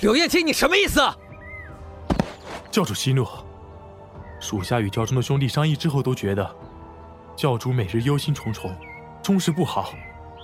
[0.00, 1.02] 柳叶青，你什么意思？
[2.70, 3.28] 教主息怒。
[4.40, 6.56] 属下与教中的兄弟商议之后，都觉得
[7.36, 8.74] 教主每日忧心忡忡，
[9.22, 9.92] 终是不好，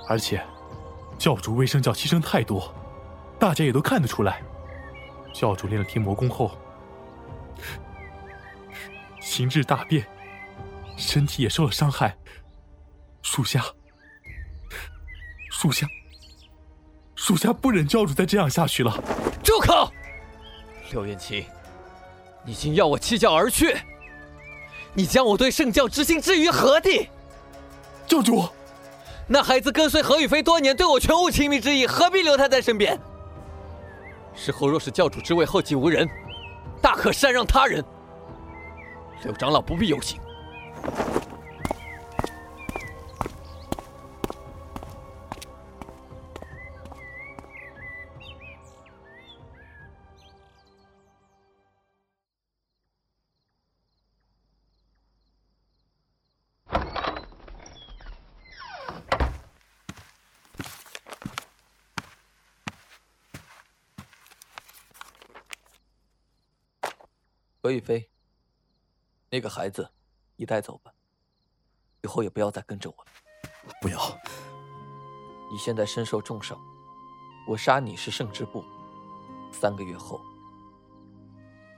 [0.07, 0.47] 而且
[1.17, 2.75] 教主为圣教牺牲太多，
[3.39, 4.43] 大家也都看得出来。
[5.33, 6.51] 教主练了天魔功后，
[9.21, 10.07] 形质大变，
[10.97, 12.17] 身体也受了伤害。
[13.23, 13.65] 属下，
[15.51, 15.87] 属下，
[17.15, 18.93] 属下不忍教主再这样下去了。
[19.43, 19.91] 住口！
[20.91, 21.45] 刘元清，
[22.45, 23.77] 你竟要我弃教而去！
[24.95, 27.09] 你将我对圣教之心置于何地？
[28.07, 28.49] 教主，
[29.29, 32.99] 那孩子跟随何雨飞多年，对我全无情迷之意，何必留他在身边？
[34.35, 36.09] 事后若是教主之位后继无人，
[36.81, 37.85] 大可禅让他人。
[39.25, 40.19] 柳长老不必忧心。
[67.63, 68.09] 何雨飞，
[69.29, 69.91] 那个孩子，
[70.37, 70.91] 你带走吧，
[72.03, 73.11] 以后也不要再跟着我了。
[73.83, 74.19] 不要！
[75.53, 76.59] 你现在身受重伤，
[77.47, 78.65] 我杀你是胜之不武。
[79.53, 80.19] 三个月后，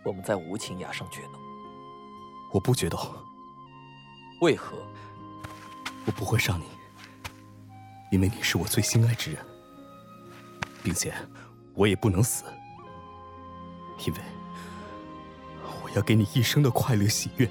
[0.04, 1.40] 我们在无情崖上决斗。
[2.52, 2.96] 我不决斗。
[4.40, 4.78] 为何？
[6.06, 6.66] 我不会伤你，
[8.12, 9.44] 因为你是我最心爱之人，
[10.84, 11.12] 并且
[11.74, 12.44] 我也不能死，
[14.06, 14.20] 因为。
[15.94, 17.46] 要给你一生的快乐喜悦，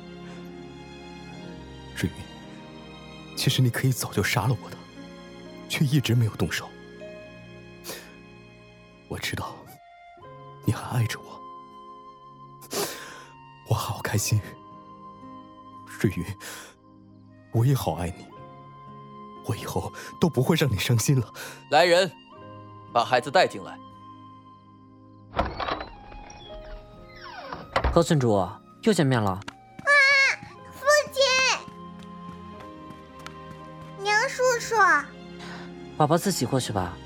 [1.96, 3.36] 瑞云。
[3.36, 4.78] 其实你可以早就杀了我的，
[5.68, 6.70] 却一直没有动手。
[9.08, 9.56] 我知道
[10.64, 11.42] 你还爱着我，
[13.68, 14.40] 我好开心。
[16.00, 16.26] 瑞云，
[17.52, 18.26] 我也好爱你，
[19.46, 21.34] 我以后都不会让你伤心了。
[21.70, 22.12] 来人，
[22.92, 23.78] 把孩子带进来。
[27.94, 28.48] 何村主
[28.84, 29.32] 又见面了。
[29.32, 29.42] 啊，
[30.72, 31.22] 父亲，
[33.98, 34.76] 宁叔叔，
[35.98, 36.98] 宝宝自己过去吧。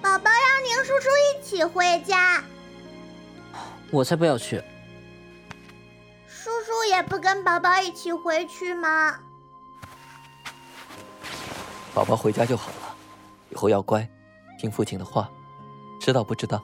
[0.00, 2.42] 宝宝让宁叔叔一起回家。
[3.90, 4.62] 我才不要去。
[6.26, 9.14] 叔叔也不跟宝宝一起回去吗？
[11.92, 12.96] 宝宝回家就好了，
[13.50, 14.08] 以后要乖，
[14.58, 15.28] 听父亲的话，
[16.00, 16.62] 知道不知道？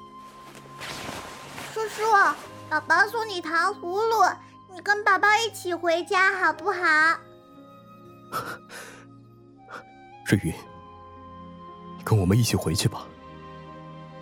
[2.74, 4.36] 宝宝送你糖葫芦，
[4.72, 6.80] 你跟宝宝一起回家好不好？
[10.26, 10.52] 瑞云，
[12.04, 13.06] 跟我们一起回去吧。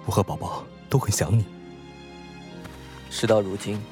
[0.05, 1.46] 我和宝宝都很想你。
[3.09, 3.82] 事到如今，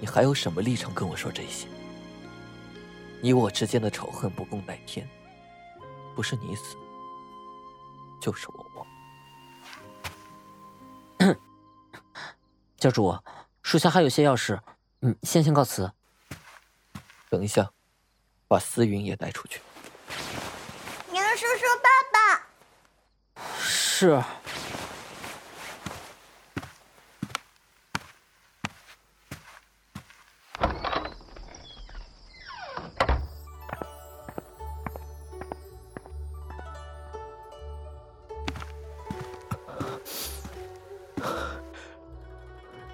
[0.00, 1.68] 你还有什么立场跟我说这些？
[3.22, 5.08] 你我之间的仇恨不共戴天，
[6.16, 6.76] 不是你死，
[8.20, 8.66] 就是我
[11.20, 11.36] 亡。
[12.76, 13.16] 教主。
[13.62, 14.60] 属下还有些要事，
[15.02, 15.92] 嗯，先行告辞。
[17.28, 17.70] 等一下，
[18.48, 19.60] 把思云也带出去。
[21.10, 22.46] 宁叔叔，爸爸。
[23.60, 24.22] 是。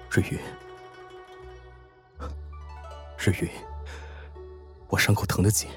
[0.09, 0.39] 瑞云，
[3.31, 3.49] 瑞云，
[4.87, 5.69] 我伤口疼得紧，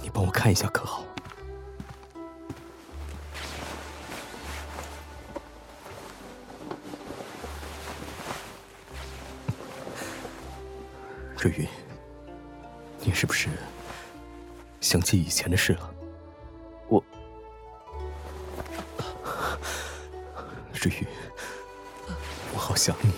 [0.00, 1.04] 你帮我看一下可好？
[11.36, 11.66] 瑞云，
[13.00, 13.48] 你是不是
[14.80, 15.94] 想起以前的事了？
[16.88, 17.02] 我，
[20.74, 21.06] 瑞云。
[22.54, 23.11] 我好想你，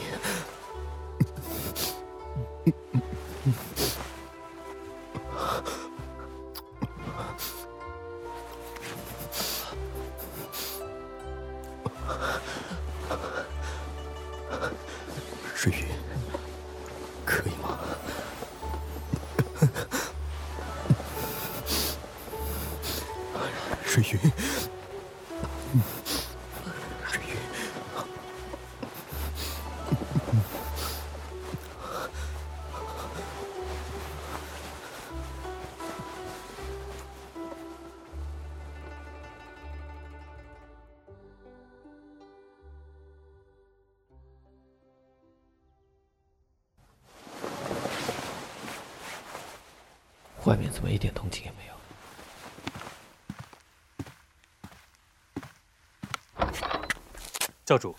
[57.75, 57.97] 教主，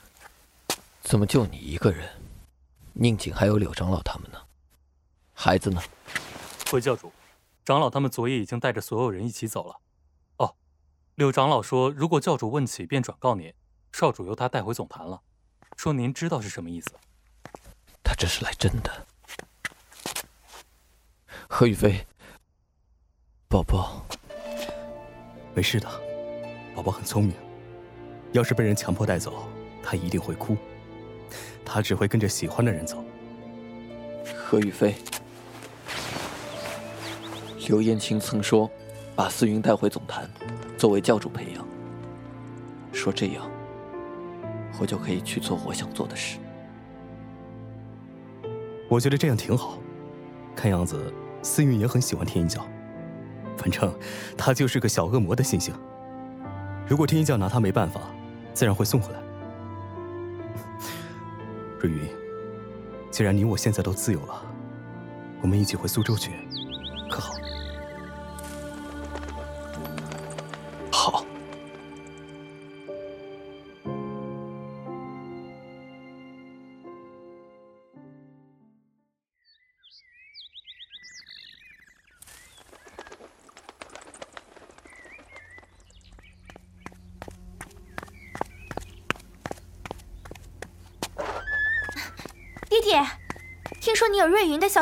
[1.01, 2.07] 怎么就你一个人？
[2.93, 4.39] 宁景还有柳长老他们呢？
[5.33, 5.81] 孩子呢？
[6.71, 7.11] 回教主，
[7.65, 9.81] 长老他们昨夜已经带着所有人一起走了。
[10.37, 10.55] 哦，
[11.15, 13.53] 柳长老说，如果教主问起，便转告您，
[13.91, 15.21] 少主由他带回总坛了。
[15.75, 16.91] 说您知道是什么意思？
[18.01, 19.05] 他这是来真的。
[21.49, 22.07] 何雨飞，
[23.49, 24.05] 宝宝，
[25.53, 26.01] 没事的，
[26.73, 27.35] 宝宝很聪明。
[28.31, 29.47] 要是被人强迫带走，
[29.85, 30.57] 他一定会哭。
[31.63, 33.03] 他只会跟着喜欢的人走。
[34.35, 34.95] 何雨飞，
[37.67, 38.69] 刘燕青曾说，
[39.15, 40.27] 把思云带回总坛，
[40.77, 41.65] 作为教主培养。
[42.91, 43.49] 说这样，
[44.79, 46.39] 我就可以去做我想做的事。
[48.89, 49.77] 我觉得这样挺好。
[50.55, 52.65] 看样子思云也很喜欢天一教，
[53.57, 53.93] 反正
[54.37, 55.73] 他就是个小恶魔的性性。
[56.87, 58.01] 如果天一教拿他没办法，
[58.53, 59.19] 自然会送回来。
[61.85, 62.09] 若云，
[63.11, 64.41] 既然你我现在都自由了，
[65.41, 66.31] 我们一起回苏州去，
[67.09, 67.19] 可？
[67.21, 67.44] 好。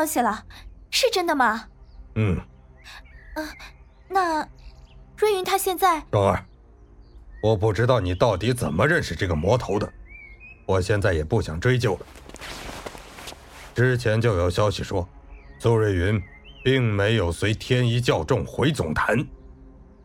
[0.04, 0.44] 消息了，
[0.90, 1.66] 是真的吗？
[2.16, 2.38] 嗯，
[3.36, 3.48] 嗯、
[4.06, 4.46] 那
[5.16, 6.04] 瑞云他现在……
[6.12, 6.44] 双儿，
[7.42, 9.90] 我不知道你到底怎么认识这个魔头的，
[10.66, 12.06] 我现在也不想追究了。
[13.74, 15.08] 之前就有消息说，
[15.58, 16.22] 苏瑞云
[16.62, 19.16] 并没有随天一教众回总坛，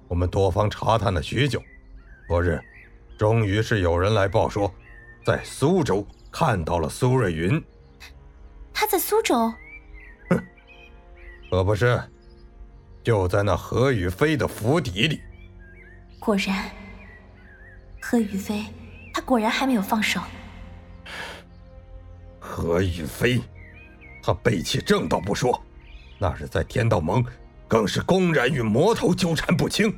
[0.07, 1.61] 我们多方查探了许久，
[2.29, 2.57] 昨日
[3.17, 4.73] 终于是有人来报说，
[5.25, 7.61] 在苏州看到了苏瑞云。
[8.73, 9.53] 他在苏州。
[11.49, 11.99] 可不是，
[13.03, 15.19] 就在那何雨飞的府邸里。
[16.19, 16.69] 果然，
[17.99, 18.65] 何雨飞，
[19.11, 20.21] 他果然还没有放手。
[22.39, 23.41] 何雨飞，
[24.21, 25.59] 他背弃正道不说，
[26.19, 27.25] 那日在天道盟，
[27.67, 29.91] 更是公然与魔头纠缠不清。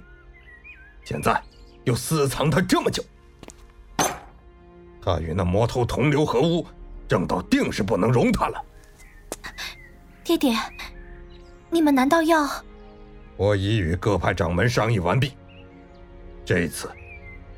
[1.03, 1.41] 现在
[1.83, 3.03] 又私藏他这么久，
[5.03, 6.65] 他与那魔头同流合污，
[7.09, 8.63] 正道定是不能容他了。
[10.23, 10.55] 爹爹，
[11.71, 12.47] 你们难道要……
[13.37, 15.33] 我已与各派掌门商议完毕，
[16.45, 16.91] 这次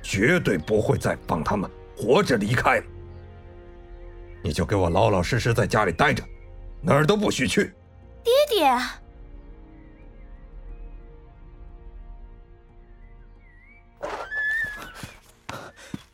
[0.02, 2.86] 绝对不会再放他们活着离开了。
[4.44, 6.24] 你就给我老老实实在家里待着，
[6.82, 7.74] 哪儿都不许去。
[8.24, 8.80] 爹爹，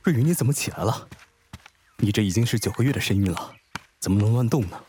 [0.03, 1.07] 瑞云，你怎么起来了？
[1.97, 3.51] 你这已经是九个月的身孕了，
[3.99, 4.79] 怎么能乱动呢？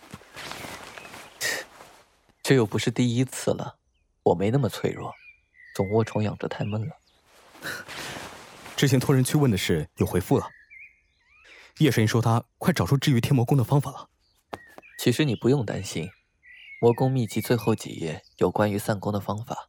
[2.51, 3.79] 这又不是第一次了，
[4.25, 5.15] 我没那么脆弱，
[5.73, 6.97] 总卧床养着太闷了。
[8.77, 10.49] 之前托人去问的事有回复了。
[11.79, 14.11] 叶神医说他快找出治愈天魔宫的方法了。
[14.99, 16.11] 其实你不用担心，
[16.81, 19.69] 魔宫秘籍最后几页有关于散功的方法。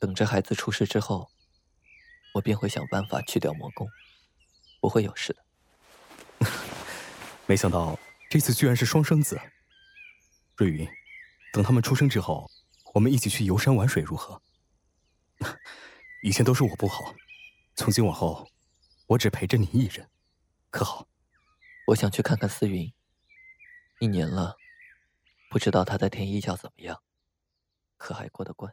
[0.00, 1.28] 等着孩子出世之后，
[2.34, 3.86] 我便会想办法去掉魔宫，
[4.80, 5.32] 不会有事
[6.40, 6.48] 的。
[7.46, 7.96] 没想到
[8.28, 9.40] 这次居然是双生子。
[10.56, 10.88] 瑞云，
[11.56, 12.50] 等他们出生之后，
[12.92, 14.42] 我们一起去游山玩水如何？
[16.22, 17.14] 以前都是我不好，
[17.76, 18.46] 从今往后，
[19.06, 20.06] 我只陪着你一人，
[20.68, 21.08] 可好？
[21.86, 22.92] 我想去看看思云，
[24.00, 24.56] 一年了，
[25.48, 27.00] 不知道他在天一教怎么样，
[27.96, 28.70] 可还过得惯？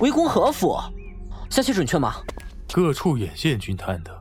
[0.00, 0.76] 围攻何府，
[1.48, 2.24] 消息准确吗？
[2.72, 4.20] 各处眼线均探的，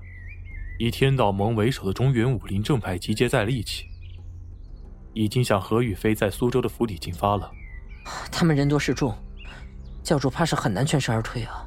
[0.77, 3.88] 以天道盟为首的中原武林正派集结在了一起，
[5.13, 7.51] 已经向何雨飞在苏州的府邸进发了。
[8.31, 9.15] 他们人多势众，
[10.03, 11.65] 教主怕是很难全身而退啊。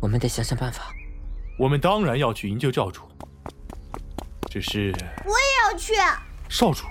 [0.00, 0.92] 我们得想想办法。
[1.58, 3.02] 我们当然要去营救教主，
[4.50, 4.92] 只是
[5.24, 5.94] 我也要去。
[6.48, 6.84] 少主，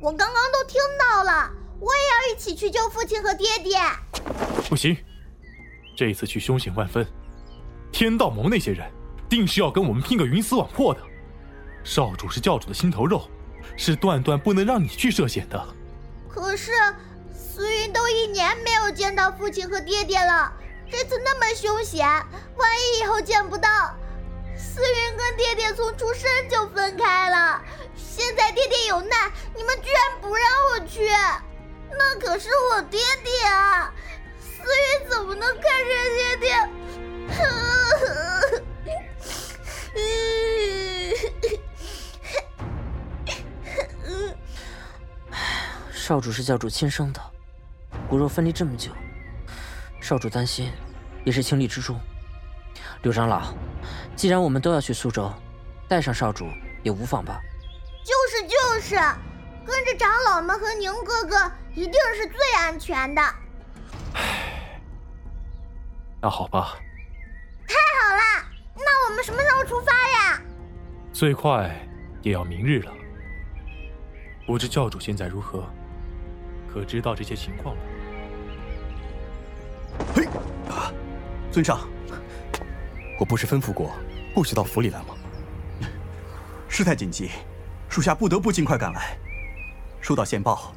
[0.00, 3.78] 我刚刚都听到了，我也要一起去救父亲和爹爹。
[4.68, 4.96] 不行，
[5.94, 7.06] 这一次去凶险万分，
[7.92, 8.90] 天道盟那些人
[9.28, 11.00] 定是要跟我们拼个鱼死网破的。
[11.84, 13.28] 少主是教主的心头肉，
[13.76, 15.66] 是断断不能让你去涉险的。
[16.28, 16.72] 可是
[17.34, 20.52] 思云都一年没有见到父亲和爹爹了，
[20.90, 23.68] 这次那么凶险，万一以后见不到，
[24.56, 27.60] 思云跟爹爹从出生就分开了。
[27.96, 31.08] 现在爹爹有难，你们居然不让我去！
[31.92, 33.92] 那可是我爹爹啊！
[34.40, 36.68] 思云怎么能看上爹爹？
[46.10, 47.20] 少主是教主亲生的，
[48.08, 48.90] 骨肉分离这么久，
[50.00, 50.72] 少主担心，
[51.24, 52.00] 也是情理之中。
[53.02, 53.54] 刘长老，
[54.16, 55.32] 既然我们都要去苏州，
[55.86, 56.48] 带上少主
[56.82, 57.40] 也无妨吧？
[58.04, 58.96] 就是就是，
[59.64, 63.22] 跟着长老们和宁哥哥一定是最安全的。
[64.14, 64.80] 唉，
[66.20, 66.76] 那好吧。
[67.68, 70.42] 太好了，那我们什么时候出发呀？
[71.12, 71.70] 最快
[72.20, 72.92] 也要明日了。
[74.44, 75.72] 不知教主现在如何？
[76.72, 77.82] 可知道这些情况了？
[80.14, 80.24] 嘿，
[80.68, 80.92] 啊，
[81.50, 81.80] 尊上，
[83.18, 83.90] 我不是吩咐过
[84.32, 85.14] 不许到府里来吗？
[86.68, 87.30] 事态紧急，
[87.88, 89.16] 属下不得不尽快赶来。
[90.00, 90.72] 收到线报，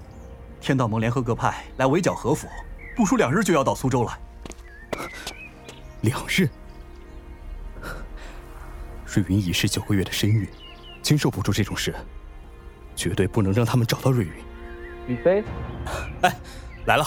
[0.59, 2.47] 天道盟联合各派来围剿何府，
[2.95, 4.19] 不出两日就要到苏州了。
[6.01, 6.49] 两日？
[9.05, 10.47] 瑞云已是九个月的身孕，
[11.03, 11.93] 经受不住这种事，
[12.95, 14.31] 绝对不能让他们找到瑞云。
[15.07, 15.43] 雨飞，
[16.21, 16.33] 哎，
[16.85, 17.05] 来了。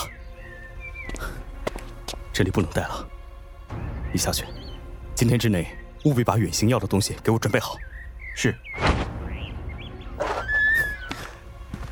[2.33, 3.09] 这里不能待了，
[4.13, 4.45] 你下去，
[5.15, 5.75] 今天之内
[6.05, 7.77] 务必把远行要的东西给我准备好。
[8.35, 8.55] 是。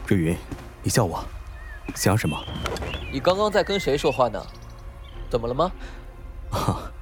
[0.06, 0.36] 瑞云，
[0.82, 1.24] 你叫我，
[1.94, 2.38] 想要什么？
[3.10, 4.44] 你刚刚在跟谁说话呢？
[5.30, 5.72] 怎么了吗？
[6.50, 6.92] 啊，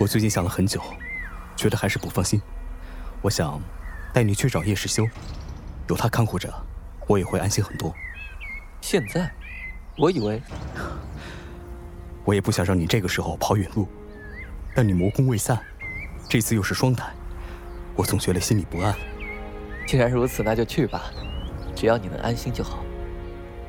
[0.00, 0.82] 我最近想了很久，
[1.54, 2.40] 觉得还是不放心。
[3.20, 3.60] 我想
[4.14, 5.06] 带你去找叶世修，
[5.88, 6.50] 有他看护着。
[7.08, 7.92] 我也会安心很多。
[8.80, 9.28] 现在，
[9.96, 10.40] 我以为，
[12.24, 13.88] 我也不想让你这个时候跑远路，
[14.74, 15.58] 但你魔功未散，
[16.28, 17.10] 这次又是双胎，
[17.96, 18.94] 我总觉得心里不安。
[19.86, 21.10] 既然如此，那就去吧，
[21.74, 22.84] 只要你能安心就好。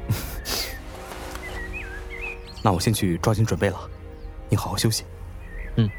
[2.61, 3.89] 那我先去抓紧准备了，
[4.49, 5.05] 你好好休息。
[5.77, 5.89] 嗯。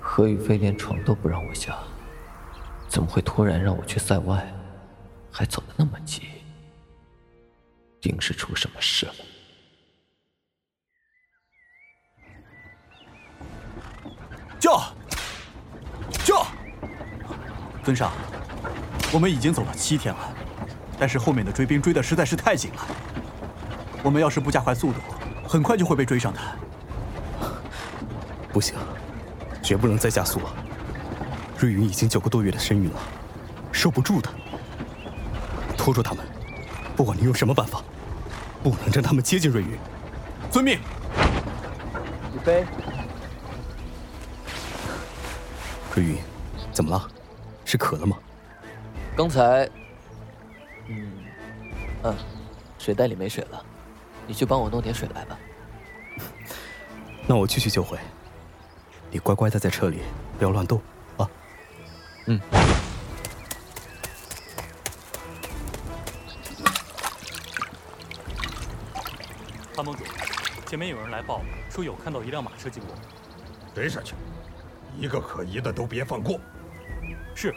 [0.00, 1.78] 何雨飞连床都不让我下。
[2.94, 4.46] 怎么会突然让我去塞外，
[5.28, 6.28] 还走得那么急？
[8.00, 9.14] 定是出什么事了。
[14.60, 14.94] 叫！
[16.24, 16.46] 叫！
[17.82, 18.12] 尊上，
[19.12, 20.32] 我们已经走了七天了，
[20.96, 22.86] 但是后面的追兵追的实在是太紧了。
[24.04, 25.00] 我们要是不加快速度，
[25.48, 26.40] 很快就会被追上的。
[28.52, 28.76] 不行，
[29.60, 30.63] 绝不能再加速了。
[31.64, 33.00] 瑞云已经九个多月的身孕了，
[33.72, 34.28] 受不住的。
[35.78, 36.22] 拖住他们，
[36.94, 37.82] 不管你用什么办法，
[38.62, 39.70] 不能让他们接近瑞云。
[40.50, 40.78] 遵命。
[42.34, 42.66] 李飞，
[45.94, 46.18] 瑞云，
[46.70, 47.08] 怎么了？
[47.64, 48.18] 是渴了吗？
[49.16, 49.66] 刚才，
[50.88, 51.12] 嗯，
[52.02, 52.14] 嗯，
[52.78, 53.64] 水袋里没水了，
[54.26, 55.38] 你去帮我弄点水来吧。
[57.26, 57.96] 那我去去就回。
[59.10, 60.00] 你乖乖的在车里，
[60.36, 60.78] 不要乱动。
[62.26, 62.40] 嗯，
[69.74, 70.04] 参谋主，
[70.66, 72.94] 前面有人来报，说有看到一辆马车经过。
[73.74, 74.14] 追上去，
[74.96, 76.40] 一个可疑的都别放过。
[77.34, 77.52] 是。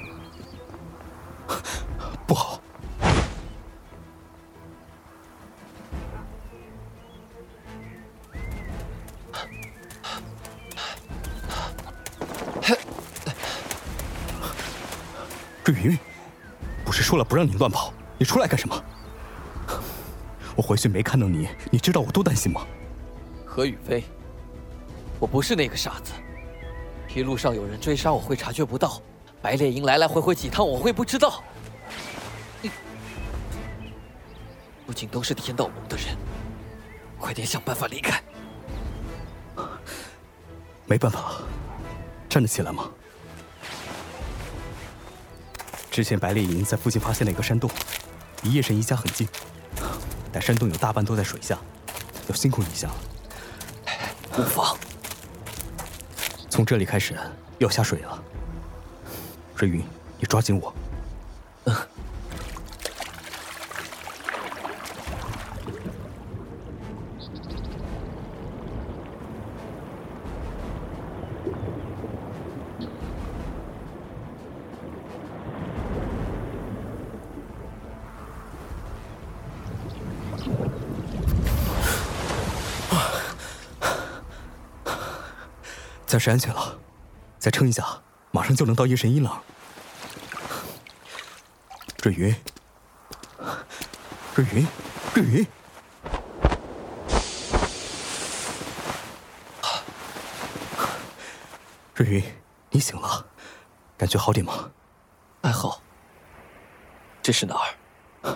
[17.28, 18.84] 不让你乱跑，你出来干什么？
[20.56, 22.66] 我回去没看到你，你知道我多担心吗？
[23.46, 24.04] 何雨飞，
[25.20, 26.14] 我不是那个傻子，
[27.14, 29.02] 一路上有人追杀我会察觉不到，
[29.42, 31.44] 白猎鹰来来回回几趟我会不知道。
[32.62, 32.72] 你，
[34.86, 36.16] 如今都是天道盟的人，
[37.20, 38.22] 快点想办法离开。
[40.86, 41.42] 没办法，
[42.30, 42.90] 站得起来吗？
[45.98, 47.68] 之前白烈营在附近发现了一个山洞，
[48.44, 49.28] 离夜神一家很近，
[50.32, 51.58] 但山洞有大半都在水下，
[52.28, 52.94] 要辛苦你一下了。
[54.38, 54.78] 无妨。
[56.52, 57.18] 从这里开始
[57.58, 58.24] 要下水了，
[59.56, 59.84] 瑞云，
[60.20, 60.72] 你抓紧我。
[86.18, 86.80] 暂时安全了，
[87.38, 87.86] 再撑一下，
[88.32, 89.44] 马上就能到夜神阴了。
[92.02, 92.36] 瑞云，
[94.34, 94.68] 瑞云，
[95.14, 95.48] 瑞云，
[101.94, 102.24] 瑞云，
[102.72, 103.24] 你醒了，
[103.96, 104.72] 感觉好点吗？
[105.44, 105.84] 还好。
[107.22, 107.56] 这是哪
[108.24, 108.34] 儿？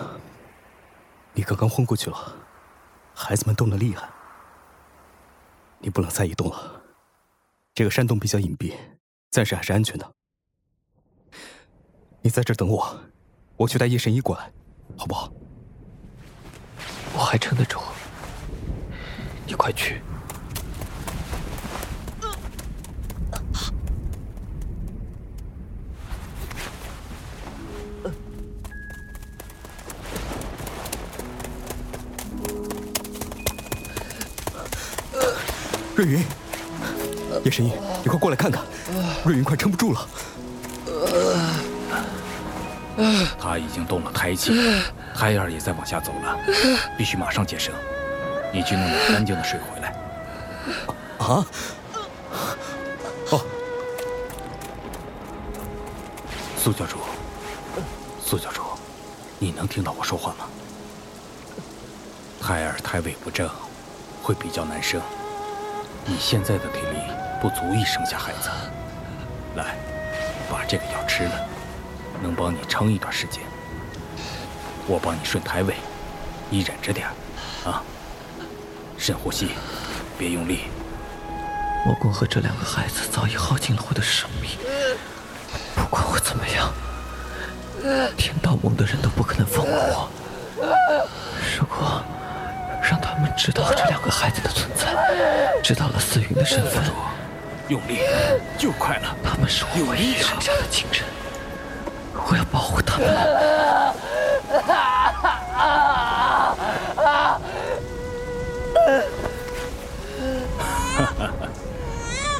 [1.32, 2.36] 你刚刚昏过去了，
[3.12, 4.08] 孩子们动得厉害，
[5.80, 6.81] 你不能再移动了。
[7.74, 8.74] 这个山洞比较隐蔽，
[9.30, 10.12] 暂时还是安全的。
[12.20, 13.00] 你在这等我，
[13.56, 14.52] 我去带叶神医过来，
[14.96, 15.32] 好不好？
[17.14, 17.80] 我还撑得住，
[19.46, 20.02] 你快去。
[35.94, 36.24] 瑞云，
[37.44, 37.72] 叶神医，
[38.02, 38.62] 你快过来看看，
[39.24, 40.08] 瑞云快撑不住了。
[43.38, 44.52] 他已经动了胎气，
[45.14, 46.38] 胎儿也在往下走了，
[46.96, 47.74] 必须马上接生。
[48.52, 49.88] 你去弄点干净的水回来。
[51.18, 51.44] 啊？
[53.30, 53.40] 哦，
[56.58, 56.98] 苏教主，
[58.24, 58.62] 苏教主，
[59.38, 60.46] 你能听到我说话吗？
[62.40, 63.48] 胎儿胎位不正，
[64.22, 65.00] 会比较难生。
[66.04, 66.98] 你现在的体力
[67.42, 68.48] 不足以生下孩子，
[69.56, 69.74] 来，
[70.48, 71.32] 把这个药吃了，
[72.22, 73.42] 能帮你撑一段时间。
[74.86, 75.74] 我帮你顺胎位，
[76.48, 77.08] 你忍着点
[77.64, 77.82] 啊，
[78.96, 79.50] 深呼吸，
[80.16, 80.66] 别用力。
[81.84, 84.52] 魔宫和这两个孩子早已耗尽了我的生命，
[85.74, 86.72] 不管我怎么样，
[88.16, 90.08] 天道盟的人都不可能放过我。
[91.58, 92.00] 如果……
[92.84, 94.92] 让他们知道这两个孩子的存在，
[95.62, 96.82] 知道了思云的身份，
[97.72, 98.00] 用力
[98.58, 99.16] 就快了。
[99.24, 101.02] 他们是我唯一剩下的亲人，
[102.14, 103.08] 我要保护他们。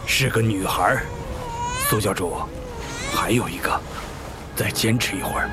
[0.06, 0.98] 是个女孩，
[1.88, 2.36] 苏教主，
[3.14, 3.80] 还有一个，
[4.54, 5.48] 再坚持一会儿。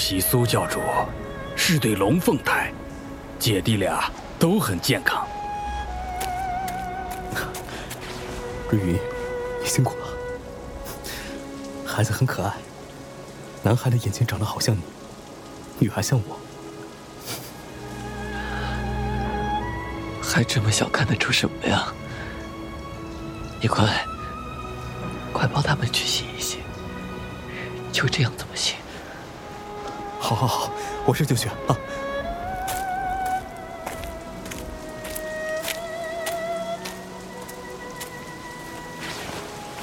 [0.00, 0.80] 喜苏教主，
[1.54, 2.72] 是对龙凤胎，
[3.38, 5.28] 姐弟俩都很健康。
[8.70, 8.98] 瑞云，
[9.60, 10.06] 你辛苦了。
[11.86, 12.50] 孩子很可爱，
[13.62, 14.80] 男孩的眼睛长得好像你，
[15.78, 16.40] 女孩像我。
[20.22, 21.92] 还这么小看得出什么呀？
[23.60, 23.84] 你快，
[25.30, 26.60] 快帮他们去洗一洗。
[27.92, 28.49] 就这样怎么行？
[30.30, 30.70] 好，好，好，
[31.04, 31.76] 我这就去啊。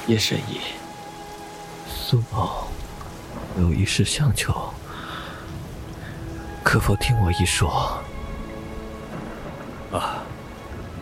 [0.06, 0.62] 叶神医，
[1.86, 2.66] 苏某
[3.58, 4.72] 有一事相求，
[6.64, 8.00] 可否听我一说？
[9.92, 10.22] 啊，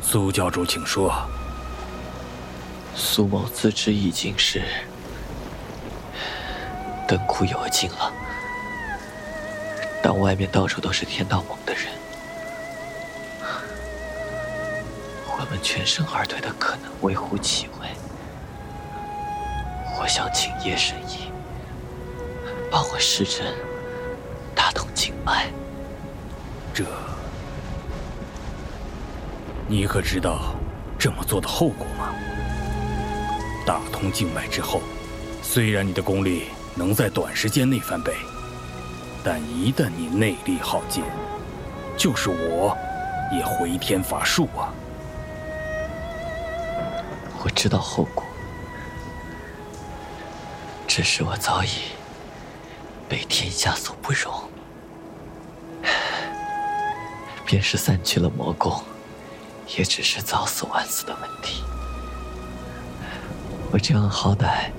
[0.03, 1.14] 苏教主，请说。
[2.97, 4.61] 苏某自知已经是。
[7.07, 8.12] 灯枯油尽了。
[10.09, 11.86] 但外面到处都是天道盟的人，
[15.26, 17.88] 我们全身而退的可能微乎其微。
[19.98, 21.32] 我想请叶神医
[22.70, 23.52] 帮我施针，
[24.54, 25.50] 打通经脉。
[26.72, 26.84] 这，
[29.66, 30.54] 你可知道
[30.96, 32.14] 这么做的后果吗？
[33.66, 34.80] 打通经脉之后，
[35.42, 36.44] 虽然你的功力……
[36.76, 38.12] 能在短时间内翻倍，
[39.29, 41.03] 但一旦你内力耗尽，
[41.99, 42.79] 就是我
[43.33, 44.70] 也回天乏术啊！
[47.43, 48.22] 我知道后果，
[50.87, 51.70] 只是我早已
[53.09, 54.33] 被天下所不容，
[57.45, 58.81] 便是散去了魔功，
[59.77, 61.64] 也只是早死晚死的问题。
[63.72, 64.70] 我这样好歹。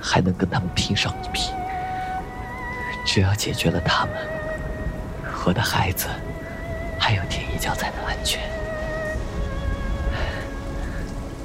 [0.00, 1.52] 还能跟他们拼上一拼。
[3.12, 4.14] 只要解决了他们，
[5.44, 6.06] 我的孩子
[6.96, 8.40] 还有天一教才能安全。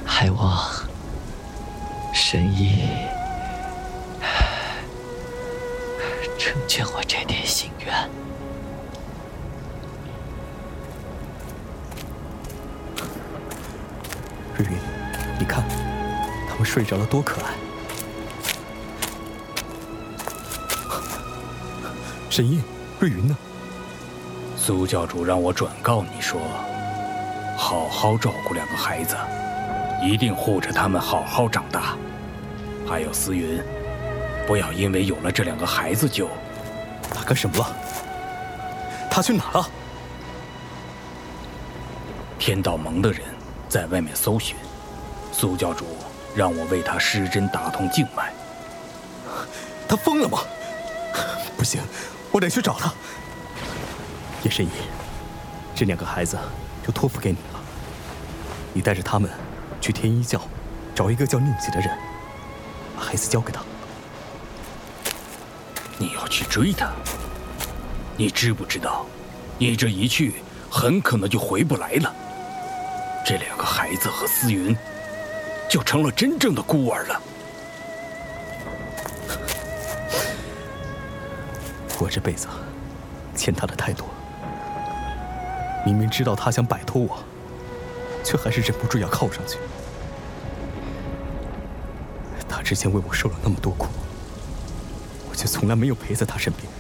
[0.06, 0.72] 还望
[2.14, 2.88] 神医
[6.38, 8.10] 成全我这点心愿。
[14.56, 14.78] 瑞云，
[15.40, 15.64] 你看，
[16.48, 17.65] 他们睡着了，多可爱！
[22.36, 22.60] 沈烨，
[23.00, 23.38] 瑞云呢？
[24.58, 26.42] 苏教主让我转告你说，
[27.56, 29.16] 好好照顾两个孩子，
[30.04, 31.96] 一定护着他们好好长大。
[32.86, 33.64] 还有思云，
[34.46, 36.28] 不要因为有了这两个孩子就……
[37.10, 37.74] 他干什么了？
[39.10, 39.70] 他去哪了？
[42.38, 43.22] 天道盟的人
[43.70, 44.58] 在外面搜寻，
[45.32, 45.86] 苏教主
[46.36, 48.34] 让我为他施针打通静脉。
[49.88, 50.40] 他疯了吗？
[51.56, 51.82] 不行，
[52.36, 52.94] 我得去找他。
[54.44, 54.70] 叶神医，
[55.74, 56.38] 这两个孩子
[56.86, 57.62] 就托付给你了。
[58.74, 59.32] 你带着他们
[59.80, 60.42] 去天一教，
[60.94, 61.98] 找一个叫宁姐的人，
[62.98, 63.62] 把孩子交给他。
[65.98, 66.92] 你要去追他？
[68.18, 69.06] 你知不知道，
[69.58, 70.34] 你这一去，
[70.70, 72.14] 很可能就回不来了。
[73.26, 74.76] 这两个孩子和思云，
[75.70, 77.22] 就成了真正的孤儿了。
[82.06, 82.48] 我这辈子
[83.36, 84.08] 欠他的太多，
[85.84, 87.18] 明明知道他想摆脱我，
[88.24, 89.58] 却还是忍不住要靠上去。
[92.48, 93.88] 他之前为我受了那么多苦，
[95.28, 96.72] 我却从来没有陪在他身边。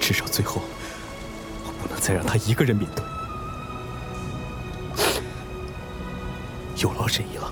[0.00, 0.60] 至少最后，
[1.64, 3.04] 我不能再让他一个人面对。
[6.78, 7.45] 有劳沈姨了。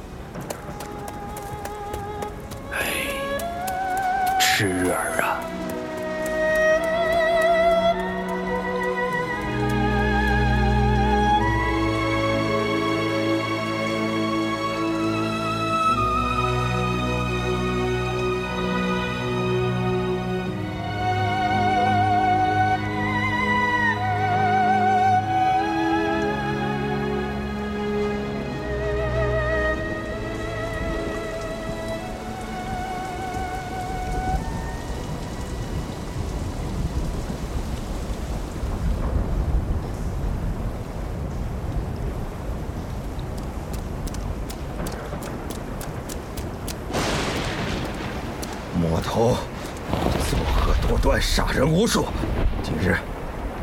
[51.86, 52.96] 今日，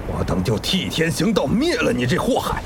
[0.07, 2.61] 我等就替天行道，灭了你这祸害。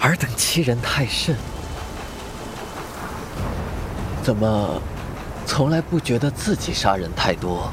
[0.00, 1.36] 尔等欺人太甚，
[4.22, 4.80] 怎么
[5.44, 7.70] 从来不觉得自己杀人太多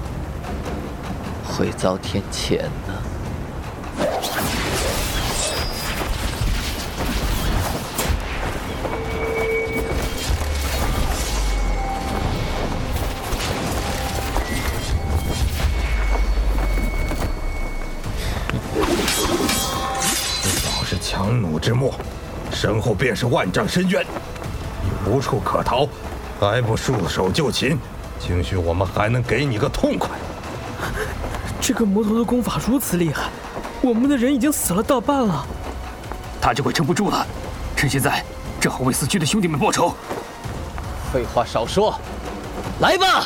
[1.45, 2.92] 会遭天谴呢？
[22.93, 24.05] 后便是万丈深渊，
[24.83, 25.87] 你无处可逃，
[26.39, 27.75] 还不束手就擒？
[28.19, 30.11] 兴许我们还能给你个痛快。
[31.59, 33.31] 这个魔头的功法如此厉害，
[33.81, 35.43] 我们的人已经死了大半了，
[36.39, 37.25] 他就快撑不住了。
[37.75, 38.23] 趁现在，
[38.61, 39.95] 正好为死去的兄弟们报仇。
[41.11, 41.99] 废话少说，
[42.79, 43.25] 来吧！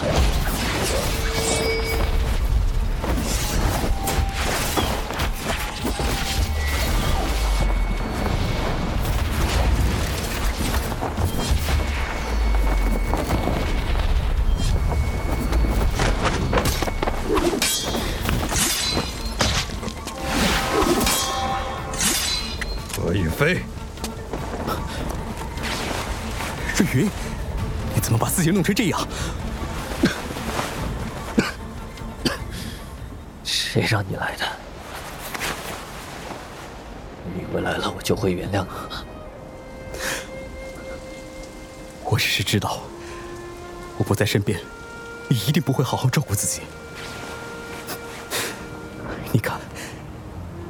[28.48, 29.08] 你怎么把自己弄成这样？
[33.44, 34.46] 谁让你来的？
[37.36, 38.70] 你回来了我就会原谅你？
[42.06, 42.80] 我只是知道，
[43.98, 44.58] 我不在身边，
[45.28, 46.62] 你一定不会好好照顾自己。
[49.34, 49.60] 你看，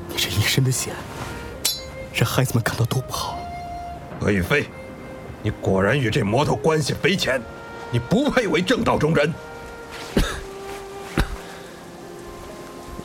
[0.09, 0.91] 你这一身的血，
[2.11, 3.37] 让孩子们看到多不好。
[4.19, 4.65] 何雨飞，
[5.43, 7.39] 你果然与这魔头关系匪浅，
[7.91, 9.33] 你不配为正道中人。
[10.15, 10.21] 你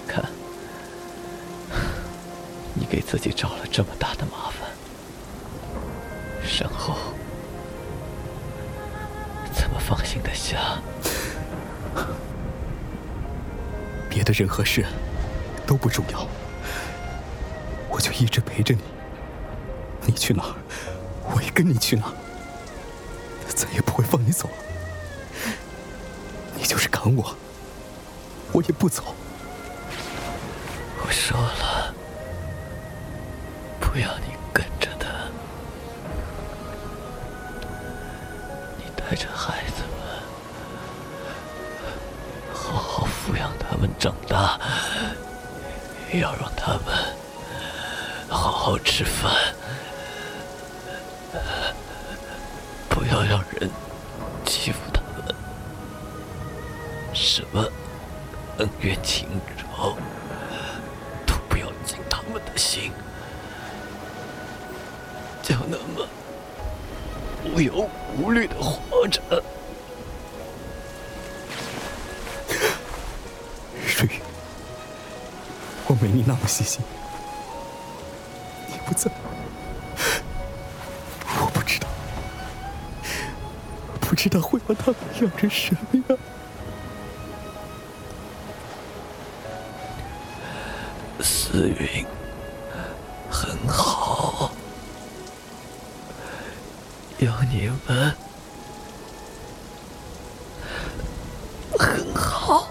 [0.07, 0.25] 看，
[2.75, 4.71] 你给自己找了这么大的麻烦，
[6.45, 6.97] 身后
[9.55, 10.81] 怎么放心的下？
[14.11, 14.85] 别的人和事
[15.67, 16.27] 都不重要，
[17.89, 18.81] 我就一直陪着你。
[20.05, 20.55] 你去哪儿，
[21.35, 22.13] 我也跟你去哪儿，
[23.49, 24.55] 再也不会放你走了。
[26.73, 27.37] 就是赶我，
[28.51, 29.15] 我也不走。
[31.05, 31.95] 我说了，
[33.79, 35.07] 不要你跟着他，
[38.79, 40.01] 你带着孩子们，
[42.55, 44.59] 好好抚养他们长大，
[46.15, 47.15] 要让他们
[48.31, 49.31] 好好吃饭，
[57.35, 57.67] 什么
[58.59, 59.27] 恩怨情
[59.57, 59.97] 仇。
[61.25, 62.93] 都不要进他们的心，
[65.43, 66.07] 就那么
[67.47, 69.23] 无忧无虑的活着。
[73.87, 74.21] 水雨，
[75.87, 76.83] 我没你那么细心。
[78.69, 79.11] 你不在，
[81.41, 81.89] 我不知道，
[84.03, 86.19] 不知道会把他们养成什么样。
[91.53, 92.07] 紫云
[93.31, 94.51] 很好，
[97.19, 98.15] 有你们
[101.79, 102.67] 很好，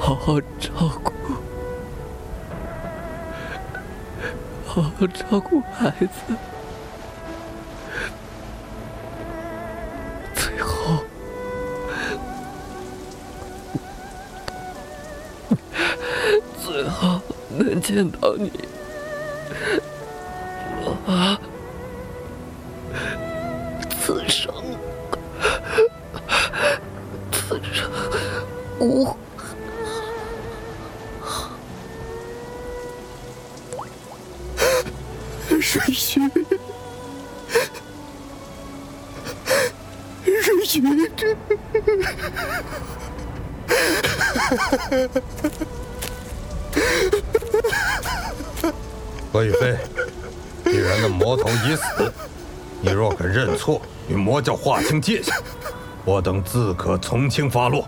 [0.00, 0.70] 好好照
[1.04, 1.12] 顾，
[4.66, 6.34] 好好照顾孩子，
[17.88, 18.52] 见到你，
[21.06, 21.40] 啊？
[54.42, 55.34] 叫划清界限，
[56.04, 57.87] 我等自可从轻发落。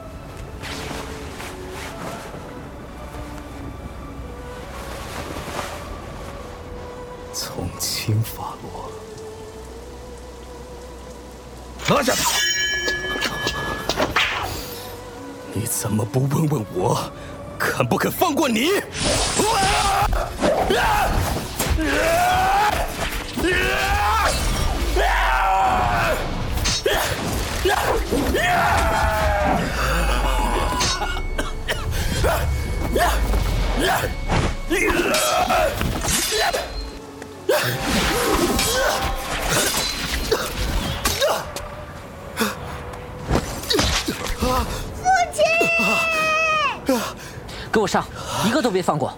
[47.72, 48.04] 给我上，
[48.44, 49.16] 一个都别放过！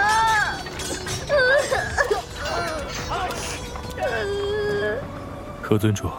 [5.62, 6.10] 何尊主，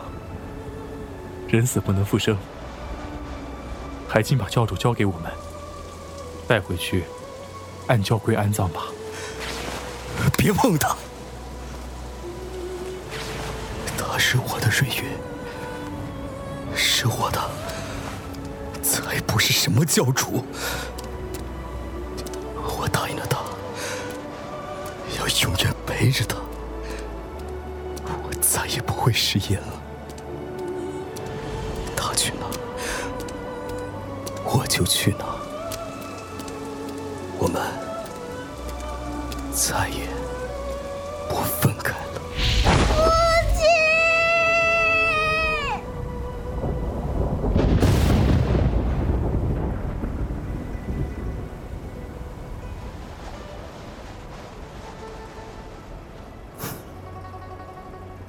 [1.48, 2.36] 人死不能复生，
[4.12, 5.30] 还请把教主交给我们，
[6.48, 7.04] 带回去
[7.86, 8.82] 按教规安葬吧。
[10.36, 10.96] 别碰他，
[13.96, 15.04] 他是我的瑞月，
[16.74, 17.40] 是我的，
[18.82, 20.44] 才不是什么教主。
[22.56, 23.38] 我答应了他，
[25.20, 26.36] 要永远陪着他，
[28.24, 29.79] 我再也不会食言了。
[34.80, 35.26] 我就去哪，
[37.38, 37.60] 我们
[39.52, 40.08] 再也
[41.28, 42.22] 不分开了。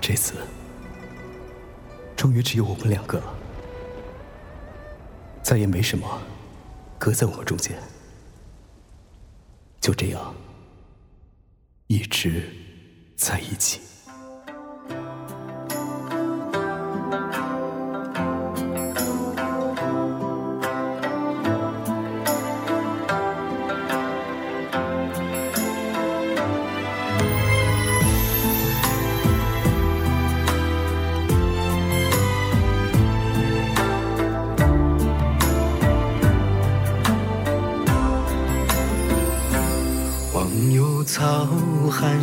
[0.01, 0.33] 这次，
[2.17, 3.33] 终于只有我们两个了，
[5.41, 6.21] 再也没什么
[7.01, 7.75] 隔在我们中间。
[9.81, 10.35] 就这样，
[11.87, 12.47] 一直
[13.17, 13.81] 在一起。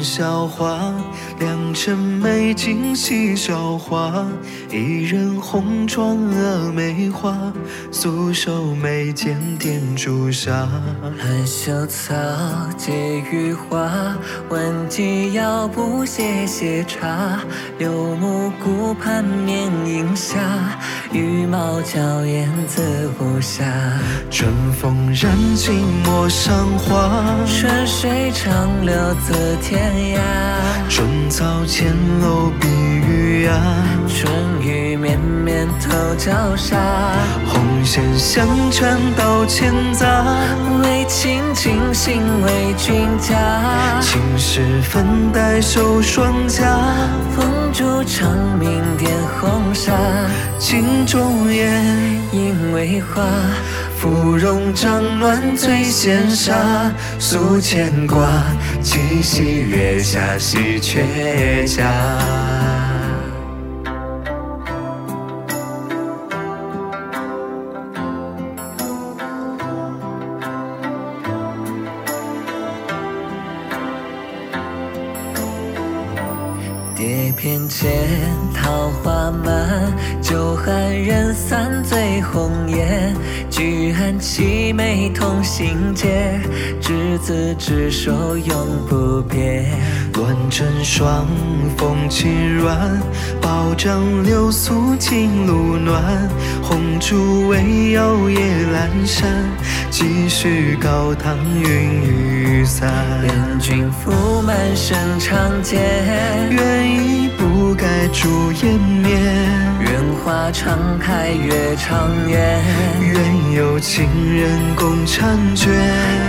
[0.09, 0.94] 笑话，
[1.38, 2.17] 良辰。
[2.49, 4.26] 美景喜笑话。
[4.70, 7.36] 一人红妆峨眉花，
[7.92, 10.66] 素手眉间点朱砂。
[11.18, 12.14] 含羞草，
[12.78, 14.16] 解玉花，
[14.49, 17.38] 闻鸡腰不歇歇茶。
[17.76, 20.38] 柳木顾盼面影下，
[21.12, 23.62] 羽毛娇艳自无暇。
[24.30, 27.11] 春风染尽陌上花，
[27.44, 30.20] 春水长流自天涯。
[30.88, 33.61] 春草千楼碧玉啊，
[34.09, 34.30] 春
[34.61, 36.76] 雨绵绵透鲛纱。
[37.47, 40.05] 红线相缠到千匝，
[40.82, 44.01] 为卿倾心为君嫁。
[44.01, 46.78] 青石粉黛绣双颊，
[47.34, 49.11] 风烛长明点
[49.41, 49.93] 红纱。
[50.59, 51.82] 镜中燕，
[52.32, 53.22] 影为花。
[54.01, 56.55] 芙蓉帐暖醉仙纱，
[57.18, 58.28] 诉牵挂，
[58.80, 62.88] 七夕月下喜鹊家。
[84.78, 86.38] 美同心结，
[86.80, 89.66] 执子之手永不变。
[90.18, 91.28] 乱针霜，
[91.76, 93.00] 风轻软，
[93.40, 96.02] 宝帐流苏金露暖。
[96.60, 98.40] 红烛微摇夜
[98.74, 99.30] 阑珊，
[99.90, 102.92] 几许高堂云雨散。
[103.22, 105.80] 愿君福满身长剑，
[106.50, 109.22] 愿意不改朱颜面。
[109.78, 112.60] 愿花常开月长圆，
[113.00, 114.04] 愿有情
[114.34, 115.72] 人共婵娟。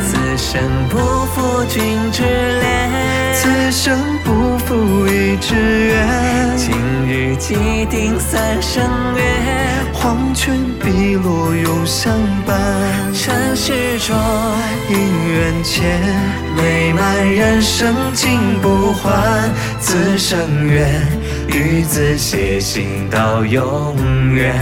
[0.05, 0.97] 此生不
[1.33, 1.81] 负君
[2.11, 2.98] 之恋，
[3.41, 6.57] 此生不负一纸缘。
[6.57, 6.75] 今
[7.07, 8.83] 日既定三生
[9.15, 9.23] 约，
[9.93, 12.13] 黄泉碧落永相
[12.45, 12.59] 伴。
[13.13, 14.13] 尘世中
[14.89, 14.97] 姻
[15.31, 16.01] 缘牵，
[16.57, 19.49] 美满人生尽不换。
[19.79, 20.85] 此生愿
[21.47, 23.95] 与子偕行到永
[24.33, 24.53] 远。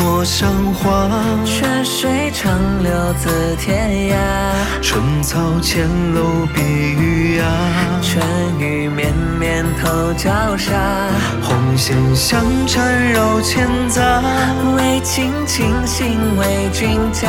[0.00, 1.10] 陌上花，
[1.44, 4.16] 春水长流自天涯。
[4.80, 7.44] 春草浅露碧玉芽，
[8.00, 8.24] 春
[8.58, 10.72] 雨绵绵透娇纱。
[11.42, 14.00] 红线相缠绕千匝，
[14.76, 17.28] 为卿倾心为君嫁。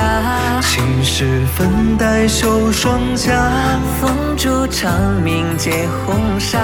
[0.61, 3.51] 青石粉黛绣双颊，
[3.99, 6.57] 风烛长明结红纱。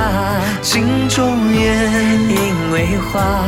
[0.61, 1.91] 镜中燕，
[2.29, 3.43] 影为花。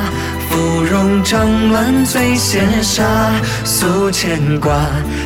[0.49, 3.31] 芙蓉帐暖醉仙纱，
[3.63, 4.83] 诉牵挂，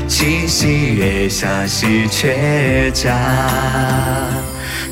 [0.08, 3.18] 七夕月下喜鹊家。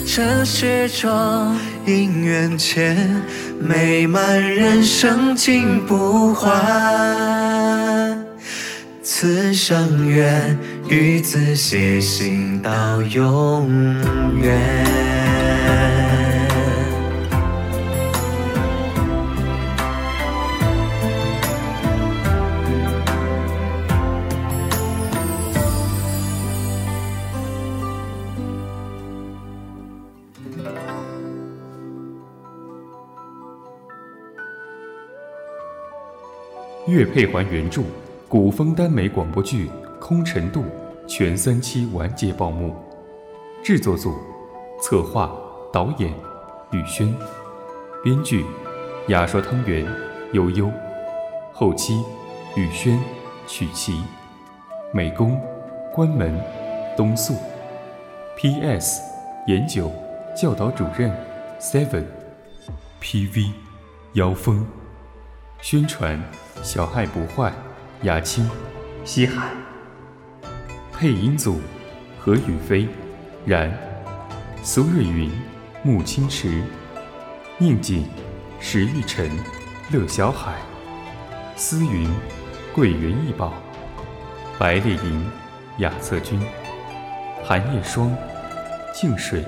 [0.07, 1.55] 尘世中
[1.85, 3.21] 姻缘前，
[3.59, 6.49] 美满人生尽不还。
[9.03, 13.69] 此生愿与子偕行到永
[14.41, 14.57] 远。
[36.91, 37.83] 乐佩环原著，
[38.27, 40.59] 古风耽美广播剧《空城渡》
[41.07, 42.75] 全三期完结报幕。
[43.63, 44.13] 制作组：
[44.81, 45.31] 策划、
[45.71, 46.13] 导演：
[46.71, 47.15] 宇轩，
[48.03, 48.43] 编剧：
[49.07, 49.87] 雅说汤圆、
[50.33, 50.69] 悠悠，
[51.53, 52.03] 后期：
[52.57, 52.99] 宇轩、
[53.47, 54.03] 曲奇，
[54.93, 55.39] 美工：
[55.93, 56.37] 关门、
[56.97, 57.35] 东素。
[58.35, 59.01] P.S.
[59.47, 59.89] 研九，
[60.35, 61.09] 教导主任
[61.57, 62.03] ：Seven。
[62.99, 63.53] P.V.
[64.13, 64.67] 妖风。
[65.61, 66.21] 宣传：
[66.63, 67.51] 小爱不坏，
[68.03, 68.47] 雅青，
[69.03, 69.49] 西海。
[70.93, 71.59] 配音组：
[72.19, 72.87] 何雨飞、
[73.45, 73.75] 然、
[74.61, 75.31] 苏瑞云、
[75.81, 76.63] 穆清池、
[77.57, 78.07] 宁锦、
[78.59, 79.27] 石玉晨、
[79.89, 80.53] 乐小海、
[81.55, 82.07] 思云、
[82.75, 83.53] 桂圆易宝、
[84.59, 85.31] 白烈莹、
[85.79, 86.39] 雅策君、
[87.43, 88.15] 寒叶霜、
[88.93, 89.43] 静水、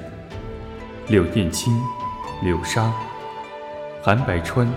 [1.10, 1.80] 柳燕青、
[2.42, 2.92] 柳沙、
[4.02, 4.68] 韩白川、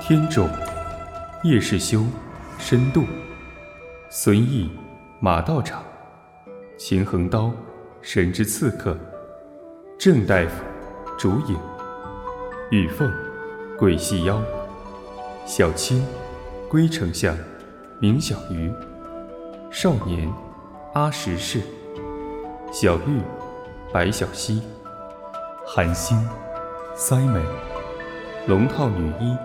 [0.00, 0.48] 天种、
[1.44, 2.04] 叶世修、
[2.58, 3.04] 深度、
[4.10, 4.68] 孙毅、
[5.20, 5.84] 马道长、
[6.76, 7.52] 秦横刀、
[8.02, 8.98] 神之刺客、
[9.96, 10.64] 郑大夫、
[11.16, 11.56] 竹影、
[12.72, 13.08] 玉凤、
[13.78, 14.42] 鬼细腰、
[15.46, 16.04] 小青、
[16.68, 17.36] 龟丞相、
[18.00, 18.72] 明小鱼、
[19.70, 20.28] 少年、
[20.94, 21.60] 阿石氏、
[22.72, 23.22] 小玉、
[23.92, 24.60] 白小溪、
[25.64, 26.18] 韩星、
[26.96, 27.46] Simon、
[28.48, 29.36] 龙套女一、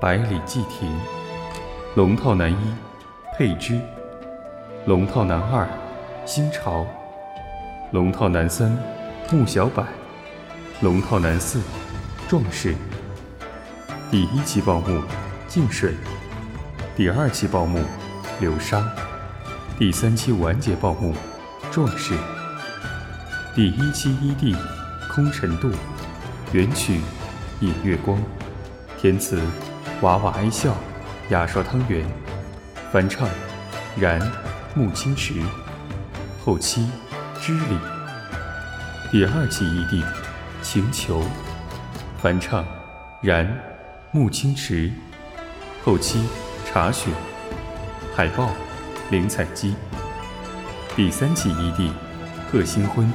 [0.00, 0.90] 百里季亭、
[1.96, 2.56] 龙套男一、
[3.36, 3.80] 佩芝、
[4.86, 5.68] 龙套男二、
[6.24, 6.86] 新潮、
[7.90, 8.78] 龙套男三、
[9.32, 9.84] 穆小柏、
[10.82, 11.60] 龙套男四、
[12.28, 12.76] 壮士。
[14.08, 15.02] 第一期报幕：
[15.48, 15.94] 静水。
[16.94, 17.80] 第二期报幕：
[18.38, 18.88] 流沙。
[19.76, 21.12] 第三期完结报幕：
[21.72, 22.14] 壮士。
[23.52, 24.56] 第一期 ED：
[25.12, 25.68] 空尘渡。
[26.52, 27.00] 原曲：
[27.58, 28.16] 引月光。
[28.96, 29.40] 填词：
[30.02, 30.72] 娃娃哀笑，
[31.30, 32.04] 牙刷汤圆。
[32.92, 33.28] 翻唱：
[33.96, 34.20] 然，
[34.74, 35.34] 木青池。
[36.44, 36.88] 后期：
[37.40, 37.78] 知礼。
[39.12, 40.04] 第二期 ED：
[40.60, 41.22] 情球。
[42.20, 42.64] 翻唱：
[43.22, 43.48] 然，
[44.10, 44.90] 木青池。
[45.84, 46.26] 后期：
[46.66, 47.10] 茶雪。
[48.16, 48.50] 海报：
[49.10, 49.76] 林采姬。
[50.96, 51.92] 第三期 ED：
[52.50, 53.08] 贺新婚。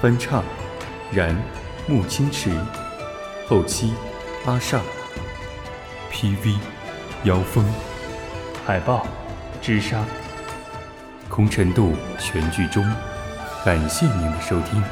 [0.00, 0.44] 翻唱：
[1.10, 1.36] 然，
[1.88, 2.52] 木青池。
[3.48, 3.92] 后期：
[4.46, 4.80] 阿尚。
[6.12, 6.58] PV：
[7.24, 7.64] 妖风。
[8.66, 9.06] 海豹、
[9.62, 10.04] 织沙。
[11.30, 12.84] 空尘渡全剧终，
[13.64, 14.82] 感谢您的收听。